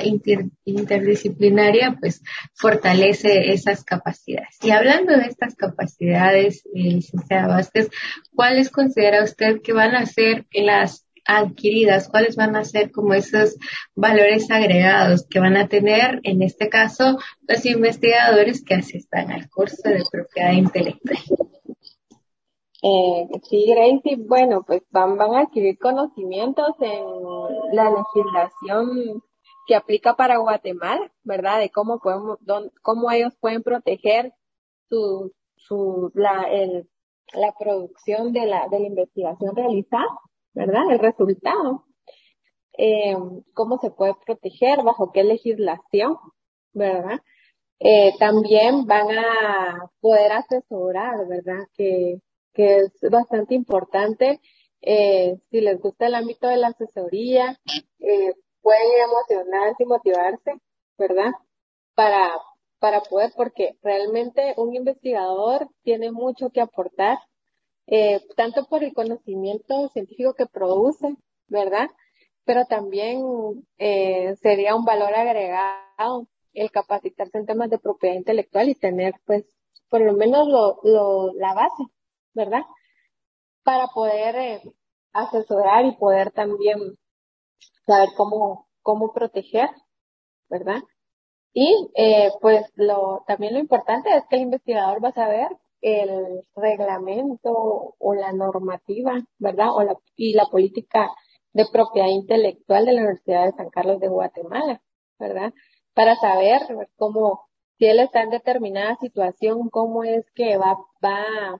interdisciplinaria, 0.66 1.98
pues 2.00 2.24
fortalece 2.56 3.52
esas 3.52 3.84
capacidades. 3.84 4.58
Y 4.62 4.72
hablando 4.72 5.16
de 5.18 5.26
estas 5.26 5.56
capacidades, 5.56 6.66
eh, 6.74 6.94
licenciada 6.94 7.48
Vázquez, 7.48 7.90
¿cuáles 8.34 8.70
considera 8.70 9.24
usted 9.24 9.62
que 9.62 9.74
van 9.74 9.94
a 9.96 10.06
ser 10.06 10.46
las 10.54 11.06
adquiridas? 11.26 12.08
¿Cuáles 12.08 12.38
van 12.38 12.56
a 12.56 12.64
ser 12.64 12.92
como 12.92 13.14
esos 13.14 13.58
valores 13.94 14.50
agregados 14.50 15.28
que 15.30 15.40
van 15.40 15.58
a 15.58 15.68
tener, 15.68 16.22
en 16.24 16.42
este 16.42 16.70
caso, 16.70 17.20
los 17.48 17.66
investigadores 17.66 18.64
que 18.64 18.76
asistan 18.76 19.32
al 19.32 19.50
curso 19.50 19.82
de 19.84 20.04
propiedad 20.10 20.54
intelectual? 20.54 21.43
Eh, 22.86 23.30
sí, 23.50 23.66
Gracie, 23.66 24.18
bueno, 24.28 24.64
pues 24.68 24.84
van, 24.92 25.18
van 25.18 25.36
a 25.36 25.40
adquirir 25.44 25.80
conocimientos 25.80 26.76
en 26.82 27.06
la 27.72 27.90
legislación 27.90 29.24
que 29.66 29.76
aplica 29.76 30.16
para 30.18 30.38
Guatemala, 30.40 31.10
¿verdad? 31.24 31.60
De 31.60 31.70
cómo 31.70 32.00
podemos, 32.00 32.40
cómo 32.82 33.10
ellos 33.10 33.34
pueden 33.40 33.64
proteger 33.64 34.34
su, 34.90 35.32
su, 35.56 36.12
la, 36.14 36.44
el, 36.52 36.90
la 37.34 37.54
producción 37.58 38.34
de 38.34 38.48
la, 38.48 38.68
de 38.68 38.80
la 38.82 38.88
investigación 38.88 39.56
realizada, 39.56 40.20
¿verdad? 40.54 40.84
El 40.92 41.00
resultado. 41.00 41.86
Eh, 42.78 43.16
cómo 43.54 43.78
se 43.78 43.92
puede 43.92 44.16
proteger, 44.26 44.84
bajo 44.84 45.12
qué 45.14 45.24
legislación, 45.24 46.18
¿verdad? 46.74 47.22
Eh, 47.80 48.14
también 48.20 48.86
van 48.86 49.08
a 49.12 49.90
poder 50.02 50.34
asesorar, 50.34 51.28
¿verdad? 51.30 51.66
Que 51.76 52.20
que 52.54 52.78
es 52.78 52.92
bastante 53.10 53.56
importante. 53.56 54.40
Eh, 54.82 55.38
si 55.50 55.62
les 55.62 55.80
gusta 55.80 56.08
el 56.08 56.16
ámbito 56.16 56.48
de 56.48 56.58
la 56.58 56.68
asesoría, 56.68 57.60
eh, 58.00 58.34
pueden 58.62 58.92
emocionarse 59.06 59.84
y 59.84 59.86
motivarse, 59.86 60.52
¿verdad? 60.98 61.32
Para, 61.96 62.34
para 62.80 63.02
poder, 63.02 63.32
porque 63.36 63.78
realmente 63.82 64.54
un 64.58 64.76
investigador 64.76 65.68
tiene 65.84 66.12
mucho 66.12 66.50
que 66.50 66.62
aportar, 66.62 67.18
eh, 67.88 68.22
tanto 68.36 68.66
por 68.66 68.84
el 68.84 68.94
conocimiento 68.94 69.90
científico 69.90 70.34
que 70.34 70.46
produce, 70.48 71.16
¿verdad? 71.48 71.90
Pero 72.46 72.66
también 72.66 73.22
eh, 73.78 74.36
sería 74.42 74.76
un 74.76 74.86
valor 74.86 75.14
agregado 75.14 76.28
el 76.54 76.72
capacitarse 76.72 77.38
en 77.38 77.46
temas 77.46 77.70
de 77.70 77.80
propiedad 77.80 78.16
intelectual 78.16 78.70
y 78.70 78.76
tener, 78.76 79.14
pues, 79.26 79.46
por 79.90 80.02
lo 80.02 80.14
menos 80.14 80.48
lo, 80.48 80.80
lo, 80.84 81.34
la 81.34 81.54
base, 81.54 81.84
¿verdad? 82.34 82.62
Para 83.64 83.88
poder 83.88 84.36
eh, 84.36 84.62
asesorar 85.14 85.86
y 85.86 85.96
poder 85.96 86.32
también 86.32 86.98
saber 87.86 88.10
cómo, 88.18 88.68
cómo 88.82 89.14
proteger, 89.14 89.70
¿verdad? 90.50 90.82
Y 91.54 91.90
eh, 91.96 92.32
pues 92.42 92.66
lo, 92.76 93.24
también 93.28 93.54
lo 93.54 93.60
importante 93.60 94.10
es 94.16 94.24
que 94.30 94.38
el 94.38 94.44
investigador 94.44 95.04
va 95.04 95.10
a 95.10 95.14
saber 95.14 95.48
el 95.82 96.42
reglamento 96.56 97.52
o 98.00 98.14
la 98.16 98.32
normativa, 98.32 99.22
¿verdad? 99.38 99.68
O 99.76 99.84
la, 99.84 99.96
y 100.16 100.34
la 100.34 100.46
política 100.46 101.10
de 101.54 101.66
propiedad 101.72 102.08
intelectual 102.08 102.86
de 102.86 102.94
la 102.94 103.02
Universidad 103.02 103.46
de 103.46 103.52
San 103.52 103.70
Carlos 103.70 104.00
de 104.00 104.08
Guatemala, 104.08 104.82
¿verdad? 105.20 105.54
Para 105.94 106.16
saber 106.16 106.62
cómo, 106.96 107.48
si 107.78 107.86
él 107.86 108.00
está 108.00 108.24
en 108.24 108.32
determinada 108.32 108.96
situación, 108.98 109.70
cómo 109.70 110.04
es 110.04 110.26
que 110.34 110.58
va, 110.58 110.78
va 111.04 111.60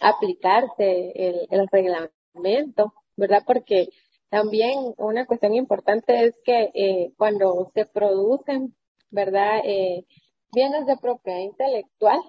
aplicarse 0.00 1.12
el, 1.14 1.46
el 1.50 1.68
reglamento, 1.68 2.94
¿verdad? 3.16 3.42
Porque 3.46 3.88
también 4.30 4.94
una 4.98 5.26
cuestión 5.26 5.54
importante 5.54 6.24
es 6.26 6.34
que 6.44 6.70
eh, 6.74 7.12
cuando 7.16 7.70
se 7.74 7.86
producen, 7.86 8.74
¿verdad? 9.10 9.60
Eh, 9.64 10.04
bienes 10.52 10.86
de 10.86 10.96
propiedad 10.96 11.40
intelectual, 11.40 12.20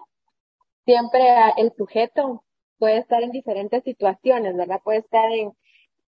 siempre 0.85 1.21
el 1.57 1.73
sujeto 1.75 2.43
puede 2.79 2.99
estar 2.99 3.21
en 3.23 3.31
diferentes 3.31 3.83
situaciones, 3.83 4.55
¿verdad? 4.55 4.81
Puede 4.83 4.99
estar 4.99 5.31
en, 5.31 5.51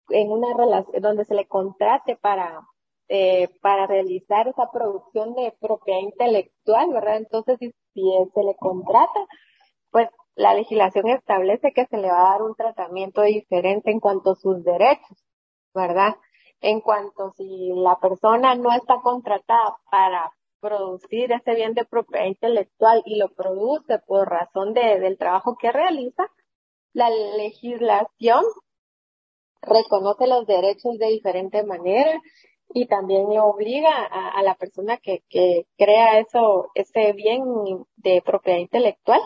en 0.10 0.32
una 0.32 0.56
relación 0.56 1.02
donde 1.02 1.26
se 1.26 1.36
le 1.36 1.48
contrate 1.48 2.16
para, 2.16 2.62
eh, 3.10 3.50
para 3.62 3.88
realizar 3.88 4.48
esa 4.48 4.72
producción 4.72 5.34
de 5.36 5.54
propiedad 5.60 6.00
intelectual, 6.02 6.94
¿verdad? 6.94 7.18
Entonces, 7.18 7.58
si, 7.60 7.72
si 7.94 8.02
se 8.34 8.44
le 8.44 8.56
contrata, 8.56 9.20
pues 9.92 10.08
la 10.36 10.54
legislación 10.54 11.10
establece 11.10 11.74
que 11.74 11.86
se 11.86 11.98
le 11.98 12.10
va 12.10 12.20
a 12.20 12.32
dar 12.32 12.42
un 12.42 12.56
tratamiento 12.56 13.22
diferente 13.22 13.92
en 13.92 14.00
cuanto 14.00 14.32
a 14.32 14.36
sus 14.36 14.64
derechos, 14.64 15.24
¿verdad? 15.74 16.16
En 16.62 16.82
cuanto 16.82 17.32
si 17.38 17.72
la 17.76 18.00
persona 18.00 18.56
no 18.56 18.72
está 18.74 19.02
contratada 19.02 19.78
para 19.90 20.32
producir 20.60 21.32
ese 21.32 21.56
bien 21.56 21.74
de 21.74 21.86
propiedad 21.86 22.26
intelectual 22.26 23.02
y 23.06 23.18
lo 23.18 23.30
produce 23.34 24.00
por 24.00 24.30
razón 24.30 24.74
de, 24.74 25.00
del 25.00 25.18
trabajo 25.18 25.58
que 25.60 25.72
realiza, 25.72 26.28
la 26.94 27.10
legislación 27.10 28.44
reconoce 29.62 30.28
los 30.28 30.46
derechos 30.46 30.98
de 30.98 31.08
diferente 31.08 31.64
manera 31.64 32.22
y 32.74 32.88
también 32.88 33.30
le 33.30 33.40
obliga 33.40 33.92
a, 34.06 34.42
la 34.44 34.56
persona 34.56 34.98
que, 34.98 35.24
que, 35.30 35.66
crea 35.78 36.20
eso, 36.20 36.70
ese 36.74 37.12
bien 37.14 37.44
de 37.98 38.22
propiedad 38.26 38.60
intelectual, 38.60 39.20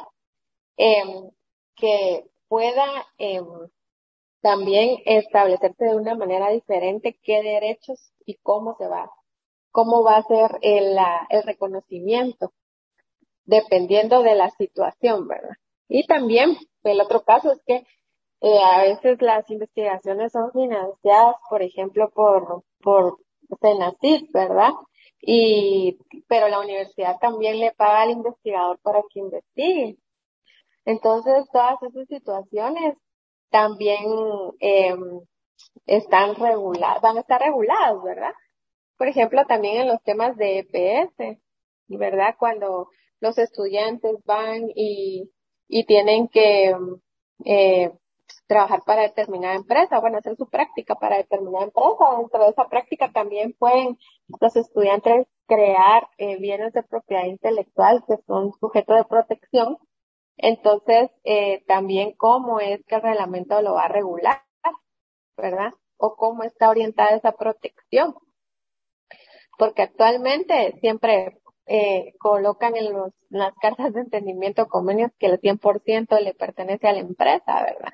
em, 0.77 1.29
que 1.75 2.25
pueda 2.47 3.05
em, 3.17 3.45
también 4.41 4.97
establecerse 5.05 5.85
de 5.85 5.95
una 5.95 6.15
manera 6.15 6.49
diferente 6.49 7.19
qué 7.23 7.41
derechos 7.41 8.13
y 8.25 8.35
cómo 8.35 8.75
se 8.77 8.87
va, 8.87 9.09
cómo 9.71 10.03
va 10.03 10.17
a 10.17 10.23
ser 10.23 10.57
el, 10.61 10.97
el 11.29 11.43
reconocimiento, 11.43 12.53
dependiendo 13.45 14.23
de 14.23 14.35
la 14.35 14.49
situación, 14.51 15.27
¿verdad? 15.27 15.55
Y 15.87 16.05
también 16.05 16.57
el 16.83 17.01
otro 17.01 17.23
caso 17.23 17.51
es 17.51 17.61
que 17.65 17.83
eh, 18.41 18.59
a 18.63 18.83
veces 18.83 19.21
las 19.21 19.49
investigaciones 19.49 20.31
son 20.31 20.51
financiadas, 20.51 21.35
por 21.49 21.61
ejemplo, 21.61 22.11
por, 22.13 22.63
por 22.81 23.17
CENACID, 23.61 24.29
¿verdad? 24.31 24.71
Y, 25.21 25.97
pero 26.27 26.47
la 26.49 26.59
universidad 26.59 27.17
también 27.19 27.59
le 27.59 27.71
paga 27.71 28.03
al 28.03 28.11
investigador 28.11 28.79
para 28.83 29.01
que 29.09 29.19
investigue. 29.19 29.97
Entonces, 30.85 31.45
todas 31.51 31.81
esas 31.83 32.07
situaciones 32.07 32.97
también 33.49 34.03
eh, 34.59 34.95
están 35.85 36.35
reguladas, 36.35 37.01
van 37.01 37.17
a 37.17 37.21
estar 37.21 37.41
reguladas, 37.41 38.01
¿verdad? 38.03 38.33
Por 38.97 39.07
ejemplo, 39.07 39.45
también 39.45 39.81
en 39.81 39.87
los 39.87 40.01
temas 40.03 40.37
de 40.37 40.59
EPS, 40.59 41.39
¿verdad? 41.87 42.35
Cuando 42.39 42.87
los 43.19 43.37
estudiantes 43.37 44.15
van 44.25 44.69
y, 44.75 45.31
y 45.67 45.85
tienen 45.85 46.27
que 46.27 46.75
eh, 47.45 47.91
trabajar 48.47 48.81
para 48.85 49.03
determinada 49.03 49.55
empresa, 49.55 49.99
bueno, 49.99 50.17
hacer 50.17 50.35
su 50.37 50.47
práctica 50.49 50.95
para 50.95 51.17
determinada 51.17 51.65
empresa. 51.65 52.17
Dentro 52.17 52.43
de 52.43 52.49
esa 52.49 52.67
práctica 52.67 53.11
también 53.11 53.53
pueden 53.57 53.97
los 54.41 54.55
estudiantes 54.55 55.27
crear 55.47 56.07
eh, 56.17 56.37
bienes 56.37 56.73
de 56.73 56.83
propiedad 56.83 57.25
intelectual 57.25 58.03
que 58.07 58.17
son 58.27 58.51
sujetos 58.59 58.97
de 58.97 59.05
protección. 59.05 59.77
Entonces, 60.37 61.09
eh, 61.23 61.63
también 61.67 62.13
cómo 62.17 62.59
es 62.59 62.83
que 62.85 62.95
el 62.95 63.01
reglamento 63.01 63.61
lo 63.61 63.75
va 63.75 63.85
a 63.85 63.87
regular, 63.89 64.43
¿verdad? 65.37 65.73
O 65.97 66.15
cómo 66.15 66.43
está 66.43 66.69
orientada 66.69 67.15
esa 67.15 67.31
protección. 67.33 68.15
Porque 69.57 69.83
actualmente 69.83 70.77
siempre 70.81 71.39
eh, 71.67 72.13
colocan 72.19 72.75
en, 72.75 72.93
los, 72.93 73.13
las 73.29 73.53
cartas 73.61 73.93
de 73.93 74.01
entendimiento 74.01 74.67
convenios 74.67 75.11
que 75.17 75.27
el 75.27 75.39
100% 75.39 76.19
le 76.21 76.33
pertenece 76.33 76.87
a 76.87 76.93
la 76.93 76.99
empresa, 76.99 77.63
¿verdad? 77.63 77.93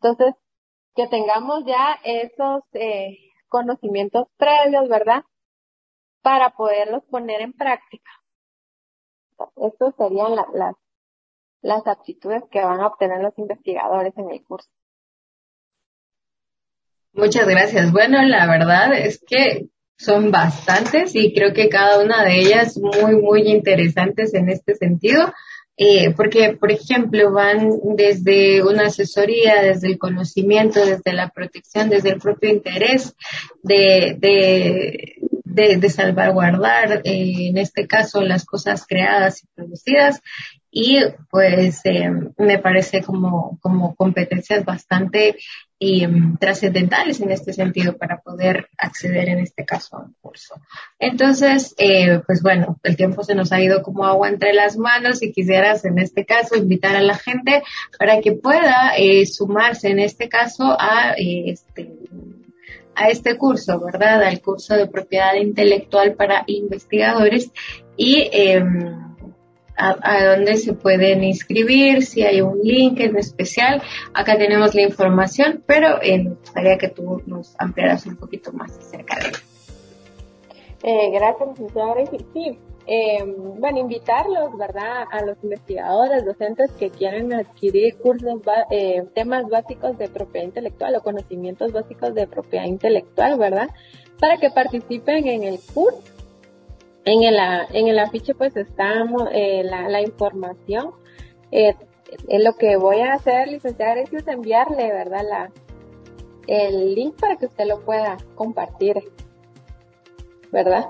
Entonces, 0.00 0.34
que 0.94 1.08
tengamos 1.08 1.64
ya 1.66 1.98
esos 2.04 2.62
eh, 2.72 3.18
conocimientos 3.48 4.28
previos, 4.36 4.88
¿verdad? 4.88 5.24
Para 6.22 6.50
poderlos 6.50 7.02
poner 7.10 7.40
en 7.42 7.52
práctica. 7.52 8.10
Estas 9.56 9.94
serían 9.96 10.36
las, 10.36 10.76
las 11.64 11.86
aptitudes 11.86 12.42
que 12.50 12.62
van 12.62 12.80
a 12.80 12.86
obtener 12.86 13.20
los 13.20 13.36
investigadores 13.38 14.12
en 14.18 14.30
el 14.30 14.44
curso. 14.44 14.68
Muchas 17.14 17.48
gracias. 17.48 17.90
Bueno, 17.90 18.22
la 18.22 18.46
verdad 18.46 18.92
es 18.92 19.24
que 19.26 19.68
son 19.96 20.30
bastantes 20.30 21.14
y 21.14 21.32
creo 21.32 21.54
que 21.54 21.68
cada 21.68 22.02
una 22.02 22.22
de 22.22 22.36
ellas 22.36 22.76
muy, 22.76 23.16
muy 23.16 23.42
interesantes 23.48 24.34
en 24.34 24.50
este 24.50 24.74
sentido. 24.74 25.32
Eh, 25.76 26.12
porque, 26.14 26.56
por 26.56 26.70
ejemplo, 26.70 27.32
van 27.32 27.68
desde 27.96 28.62
una 28.62 28.86
asesoría, 28.86 29.60
desde 29.60 29.88
el 29.88 29.98
conocimiento, 29.98 30.84
desde 30.84 31.12
la 31.12 31.30
protección, 31.30 31.88
desde 31.88 32.10
el 32.10 32.20
propio 32.20 32.50
interés 32.50 33.16
de, 33.62 34.16
de, 35.44 35.76
de, 35.76 35.90
salvaguardar, 35.90 37.00
eh, 37.04 37.48
en 37.48 37.58
este 37.58 37.88
caso, 37.88 38.20
las 38.20 38.44
cosas 38.44 38.86
creadas 38.86 39.42
y 39.42 39.46
producidas. 39.54 40.20
Y 40.76 40.98
pues 41.30 41.82
eh, 41.84 42.10
me 42.36 42.58
parece 42.58 43.00
como, 43.00 43.60
como 43.62 43.94
competencias 43.94 44.64
bastante 44.64 45.36
mm, 45.80 46.38
trascendentales 46.38 47.20
en 47.20 47.30
este 47.30 47.52
sentido 47.52 47.96
para 47.96 48.20
poder 48.20 48.70
acceder 48.76 49.28
en 49.28 49.38
este 49.38 49.64
caso 49.64 49.96
a 49.96 50.00
un 50.00 50.16
curso. 50.20 50.56
Entonces, 50.98 51.76
eh, 51.78 52.22
pues 52.26 52.42
bueno, 52.42 52.80
el 52.82 52.96
tiempo 52.96 53.22
se 53.22 53.36
nos 53.36 53.52
ha 53.52 53.60
ido 53.60 53.84
como 53.84 54.04
agua 54.04 54.28
entre 54.28 54.52
las 54.52 54.76
manos 54.76 55.22
y 55.22 55.30
quisieras 55.30 55.84
en 55.84 56.00
este 56.00 56.26
caso 56.26 56.56
invitar 56.56 56.96
a 56.96 57.02
la 57.02 57.14
gente 57.14 57.62
para 57.96 58.20
que 58.20 58.32
pueda 58.32 58.96
eh, 58.98 59.26
sumarse 59.26 59.90
en 59.90 60.00
este 60.00 60.28
caso 60.28 60.76
a 60.76 61.12
eh, 61.16 61.52
este 61.52 61.92
a 62.96 63.08
este 63.10 63.36
curso, 63.36 63.80
¿verdad? 63.80 64.24
Al 64.24 64.40
curso 64.40 64.74
de 64.74 64.88
propiedad 64.88 65.34
intelectual 65.34 66.14
para 66.14 66.42
investigadores 66.48 67.52
y 67.96 68.28
em, 69.76 69.96
a, 70.02 70.24
dónde 70.36 70.56
se 70.56 70.72
pueden 70.72 71.24
inscribir, 71.24 72.04
si 72.04 72.22
hay 72.22 72.40
un 72.40 72.60
link 72.62 73.00
en 73.00 73.16
especial. 73.16 73.82
Acá 74.12 74.36
tenemos 74.36 74.74
la 74.74 74.82
información, 74.82 75.62
pero 75.66 76.00
eh, 76.02 76.22
me 76.22 76.30
gustaría 76.30 76.78
que 76.78 76.88
tú 76.88 77.22
nos 77.26 77.54
ampliaras 77.58 78.06
un 78.06 78.16
poquito 78.16 78.52
más 78.52 78.76
acerca 78.78 79.18
de 79.20 79.28
ello. 79.28 79.38
Eh, 80.82 81.10
gracias, 81.12 81.48
licenciada 81.48 81.94
Sí, 82.34 82.58
eh, 82.86 83.24
bueno, 83.24 83.78
invitarlos, 83.78 84.56
¿verdad?, 84.58 85.04
a 85.10 85.24
los 85.24 85.42
investigadores, 85.42 86.26
docentes 86.26 86.70
que 86.72 86.90
quieren 86.90 87.32
adquirir 87.32 87.96
cursos, 87.96 88.40
eh, 88.70 89.02
temas 89.14 89.48
básicos 89.48 89.96
de 89.96 90.08
propiedad 90.08 90.46
intelectual 90.46 90.96
o 90.96 91.02
conocimientos 91.02 91.72
básicos 91.72 92.14
de 92.14 92.26
propiedad 92.26 92.66
intelectual, 92.66 93.38
¿verdad?, 93.38 93.70
para 94.20 94.36
que 94.36 94.50
participen 94.50 95.26
en 95.26 95.44
el 95.44 95.58
curso 95.72 96.13
en 97.04 97.22
el, 97.22 97.36
en 97.72 97.88
el 97.88 97.98
afiche 97.98 98.34
pues 98.34 98.56
está 98.56 99.04
eh, 99.32 99.62
la, 99.64 99.88
la, 99.88 100.00
información. 100.00 100.92
Eh, 101.50 101.74
lo 102.28 102.56
que 102.56 102.76
voy 102.76 103.00
a 103.00 103.14
hacer, 103.14 103.48
licenciada, 103.48 104.00
es 104.00 104.26
enviarle, 104.26 104.92
¿verdad? 104.92 105.22
La, 105.28 105.50
el 106.46 106.94
link 106.94 107.18
para 107.18 107.36
que 107.36 107.46
usted 107.46 107.66
lo 107.66 107.80
pueda 107.84 108.16
compartir, 108.34 108.96
¿verdad? 110.52 110.86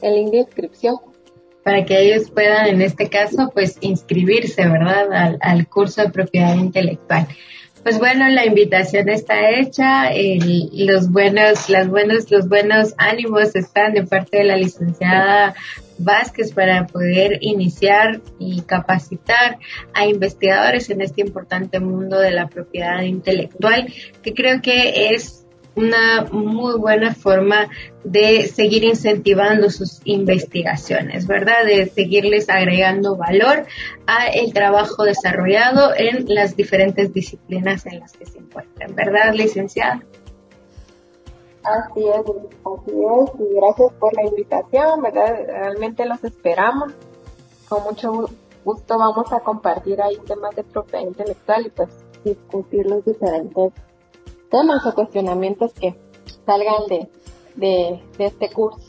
El 0.00 0.14
link 0.14 0.30
de 0.30 0.38
inscripción. 0.38 0.96
Para 1.62 1.84
que 1.84 2.00
ellos 2.00 2.30
puedan, 2.30 2.66
en 2.66 2.82
este 2.82 3.08
caso, 3.08 3.50
pues 3.54 3.78
inscribirse, 3.80 4.66
¿verdad? 4.66 5.12
Al, 5.12 5.38
al 5.40 5.68
curso 5.68 6.02
de 6.02 6.10
propiedad 6.10 6.54
intelectual. 6.54 7.28
Pues 7.82 7.98
bueno, 7.98 8.28
la 8.28 8.46
invitación 8.46 9.08
está 9.08 9.50
hecha, 9.50 10.10
los 10.72 11.10
buenos, 11.10 11.68
las 11.68 11.88
buenos, 11.88 12.30
los 12.30 12.48
buenos 12.48 12.94
ánimos 12.96 13.56
están 13.56 13.92
de 13.92 14.06
parte 14.06 14.38
de 14.38 14.44
la 14.44 14.56
licenciada 14.56 15.54
Vázquez 15.98 16.52
para 16.52 16.86
poder 16.86 17.38
iniciar 17.40 18.20
y 18.38 18.62
capacitar 18.62 19.58
a 19.94 20.06
investigadores 20.06 20.90
en 20.90 21.00
este 21.00 21.22
importante 21.22 21.80
mundo 21.80 22.18
de 22.18 22.30
la 22.30 22.48
propiedad 22.48 23.02
intelectual, 23.02 23.92
que 24.22 24.32
creo 24.32 24.62
que 24.62 25.14
es 25.14 25.41
una 25.74 26.26
muy 26.30 26.78
buena 26.78 27.14
forma 27.14 27.68
de 28.04 28.46
seguir 28.46 28.84
incentivando 28.84 29.70
sus 29.70 30.00
investigaciones, 30.04 31.26
¿verdad? 31.26 31.64
De 31.64 31.86
seguirles 31.86 32.48
agregando 32.48 33.16
valor 33.16 33.66
a 34.06 34.28
el 34.28 34.52
trabajo 34.52 35.04
desarrollado 35.04 35.94
en 35.96 36.26
las 36.28 36.56
diferentes 36.56 37.12
disciplinas 37.12 37.86
en 37.86 38.00
las 38.00 38.12
que 38.12 38.26
se 38.26 38.38
encuentran, 38.38 38.94
¿verdad, 38.94 39.34
licenciada? 39.34 40.02
Así 41.64 42.00
es, 42.00 42.20
así 42.20 42.90
es, 42.90 43.40
y 43.40 43.54
gracias 43.54 43.92
por 44.00 44.14
la 44.14 44.24
invitación, 44.24 45.00
¿verdad? 45.00 45.36
Realmente 45.46 46.04
los 46.06 46.22
esperamos. 46.24 46.92
Con 47.68 47.84
mucho 47.84 48.28
gusto 48.64 48.98
vamos 48.98 49.32
a 49.32 49.40
compartir 49.40 50.02
ahí 50.02 50.18
temas 50.26 50.54
de 50.56 50.64
propiedad 50.64 51.06
intelectual 51.06 51.66
y 51.66 51.70
pues 51.70 51.88
discutir 52.24 52.86
los 52.86 53.04
diferentes 53.04 53.72
temas 54.52 54.86
o 54.86 54.94
cuestionamientos 54.94 55.72
que 55.72 55.96
salgan 56.46 56.86
de, 56.88 57.08
de, 57.56 58.24
este 58.24 58.50
curso. 58.50 58.80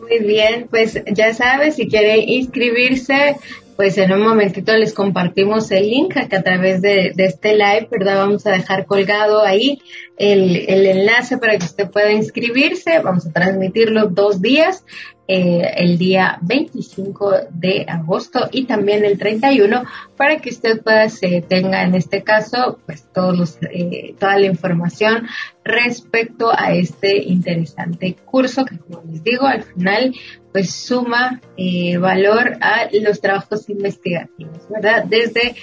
Muy 0.00 0.18
bien, 0.18 0.68
pues 0.68 1.02
ya 1.12 1.32
sabes, 1.32 1.76
si 1.76 1.88
quiere 1.88 2.18
inscribirse, 2.18 3.36
pues 3.76 3.96
en 3.98 4.12
un 4.12 4.22
momentito 4.22 4.76
les 4.76 4.92
compartimos 4.92 5.70
el 5.70 5.88
link 5.88 6.14
que 6.14 6.36
a 6.36 6.42
través 6.42 6.82
de, 6.82 7.14
este 7.16 7.54
live, 7.54 7.88
¿verdad? 7.90 8.18
Vamos 8.18 8.46
a 8.46 8.52
dejar 8.52 8.86
colgado 8.86 9.44
ahí 9.44 9.80
el, 10.16 10.56
el 10.68 10.86
enlace 10.86 11.38
para 11.38 11.56
que 11.56 11.64
usted 11.64 11.90
pueda 11.90 12.12
inscribirse. 12.12 12.98
Vamos 12.98 13.26
a 13.26 13.32
transmitirlo 13.32 14.08
dos 14.08 14.42
días. 14.42 14.84
Eh, 15.30 15.74
el 15.76 15.98
día 15.98 16.38
25 16.40 17.32
de 17.50 17.84
agosto 17.86 18.48
y 18.50 18.64
también 18.64 19.04
el 19.04 19.18
31 19.18 19.82
para 20.16 20.38
que 20.38 20.48
usted 20.48 20.80
pueda 20.82 21.06
se 21.10 21.42
tenga 21.42 21.82
en 21.82 21.94
este 21.94 22.22
caso 22.22 22.78
pues 22.86 23.04
todos 23.12 23.58
eh, 23.70 24.14
toda 24.18 24.38
la 24.38 24.46
información 24.46 25.28
respecto 25.64 26.50
a 26.50 26.72
este 26.72 27.18
interesante 27.24 28.16
curso 28.24 28.64
que 28.64 28.78
como 28.78 29.02
les 29.04 29.22
digo 29.22 29.44
al 29.44 29.64
final 29.64 30.14
pues 30.50 30.70
suma 30.70 31.42
eh, 31.58 31.98
valor 31.98 32.56
a 32.62 32.88
los 32.90 33.20
trabajos 33.20 33.68
investigativos 33.68 34.66
verdad 34.70 35.04
desde 35.04 35.56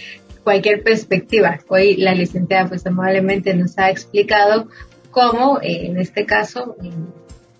cualquier 0.43 0.83
perspectiva. 0.83 1.59
Hoy 1.69 1.95
la 1.95 2.13
licenciada 2.13 2.69
pues 2.69 2.85
amablemente 2.85 3.55
nos 3.55 3.79
ha 3.79 3.89
explicado 3.89 4.67
cómo 5.09 5.57
en 5.63 5.97
este 5.97 6.27
caso 6.27 6.75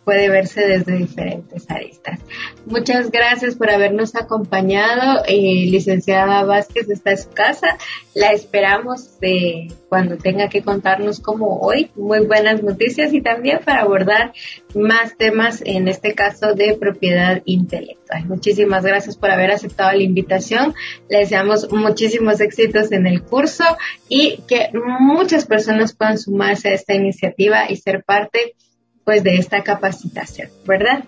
puede 0.05 0.29
verse 0.29 0.61
desde 0.61 0.97
diferentes 0.97 1.69
aristas. 1.69 2.19
Muchas 2.65 3.11
gracias 3.11 3.55
por 3.55 3.71
habernos 3.71 4.15
acompañado. 4.15 5.23
Eh, 5.27 5.65
licenciada 5.69 6.43
Vázquez 6.43 6.89
está 6.89 7.11
en 7.11 7.17
su 7.17 7.29
casa. 7.31 7.77
La 8.13 8.31
esperamos 8.31 9.19
de 9.19 9.67
cuando 9.89 10.17
tenga 10.17 10.47
que 10.47 10.61
contarnos 10.61 11.19
como 11.19 11.59
hoy 11.59 11.89
muy 11.95 12.19
buenas 12.25 12.61
noticias 12.63 13.13
y 13.13 13.21
también 13.21 13.59
para 13.65 13.81
abordar 13.81 14.33
más 14.73 15.17
temas, 15.17 15.61
en 15.65 15.87
este 15.87 16.13
caso 16.13 16.53
de 16.53 16.75
propiedad 16.75 17.41
intelectual. 17.45 18.25
Muchísimas 18.25 18.85
gracias 18.85 19.17
por 19.17 19.31
haber 19.31 19.51
aceptado 19.51 19.91
la 19.91 20.03
invitación. 20.03 20.75
Le 21.09 21.19
deseamos 21.19 21.71
muchísimos 21.71 22.39
éxitos 22.41 22.91
en 22.91 23.07
el 23.07 23.23
curso 23.23 23.63
y 24.07 24.41
que 24.47 24.69
muchas 24.99 25.45
personas 25.45 25.93
puedan 25.93 26.17
sumarse 26.17 26.69
a 26.69 26.73
esta 26.73 26.93
iniciativa 26.93 27.69
y 27.69 27.77
ser 27.77 28.03
parte 28.03 28.55
pues 29.05 29.23
de 29.23 29.35
esta 29.35 29.63
capacitación, 29.63 30.49
¿verdad? 30.65 31.05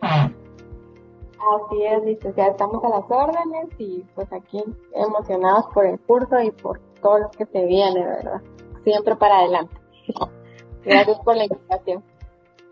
Así 0.00 1.82
es, 1.82 2.18
ya 2.36 2.46
estamos 2.48 2.84
a 2.84 2.88
las 2.88 3.04
órdenes 3.08 3.68
y 3.78 4.04
pues 4.14 4.30
aquí 4.32 4.62
emocionados 4.94 5.66
por 5.72 5.86
el 5.86 5.98
curso 6.00 6.40
y 6.42 6.50
por 6.50 6.80
todo 7.00 7.20
lo 7.20 7.30
que 7.30 7.46
se 7.46 7.64
viene, 7.64 8.04
¿verdad? 8.04 8.42
Siempre 8.84 9.16
para 9.16 9.38
adelante. 9.38 9.74
Gracias 10.84 11.18
por 11.20 11.36
la 11.36 11.44
invitación. 11.44 12.02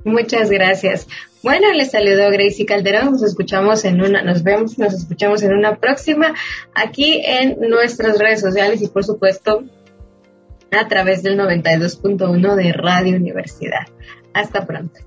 Muchas 0.04 0.50
gracias. 0.50 1.08
Bueno, 1.42 1.72
les 1.72 1.90
saludo 1.90 2.30
Gracie 2.30 2.64
Calderón. 2.64 3.12
Nos 3.12 3.24
escuchamos 3.24 3.84
en 3.84 4.00
una, 4.00 4.22
nos 4.22 4.44
vemos, 4.44 4.78
nos 4.78 4.94
escuchamos 4.94 5.42
en 5.42 5.52
una 5.52 5.76
próxima 5.76 6.32
aquí 6.74 7.22
en 7.24 7.58
nuestras 7.68 8.18
redes 8.18 8.40
sociales 8.40 8.82
y 8.82 8.88
por 8.88 9.04
supuesto 9.04 9.64
a 10.70 10.88
través 10.88 11.22
del 11.22 11.38
92.1 11.38 12.54
de 12.54 12.72
Radio 12.72 13.16
Universidad. 13.16 13.86
Hasta 14.34 14.66
pronto. 14.66 15.00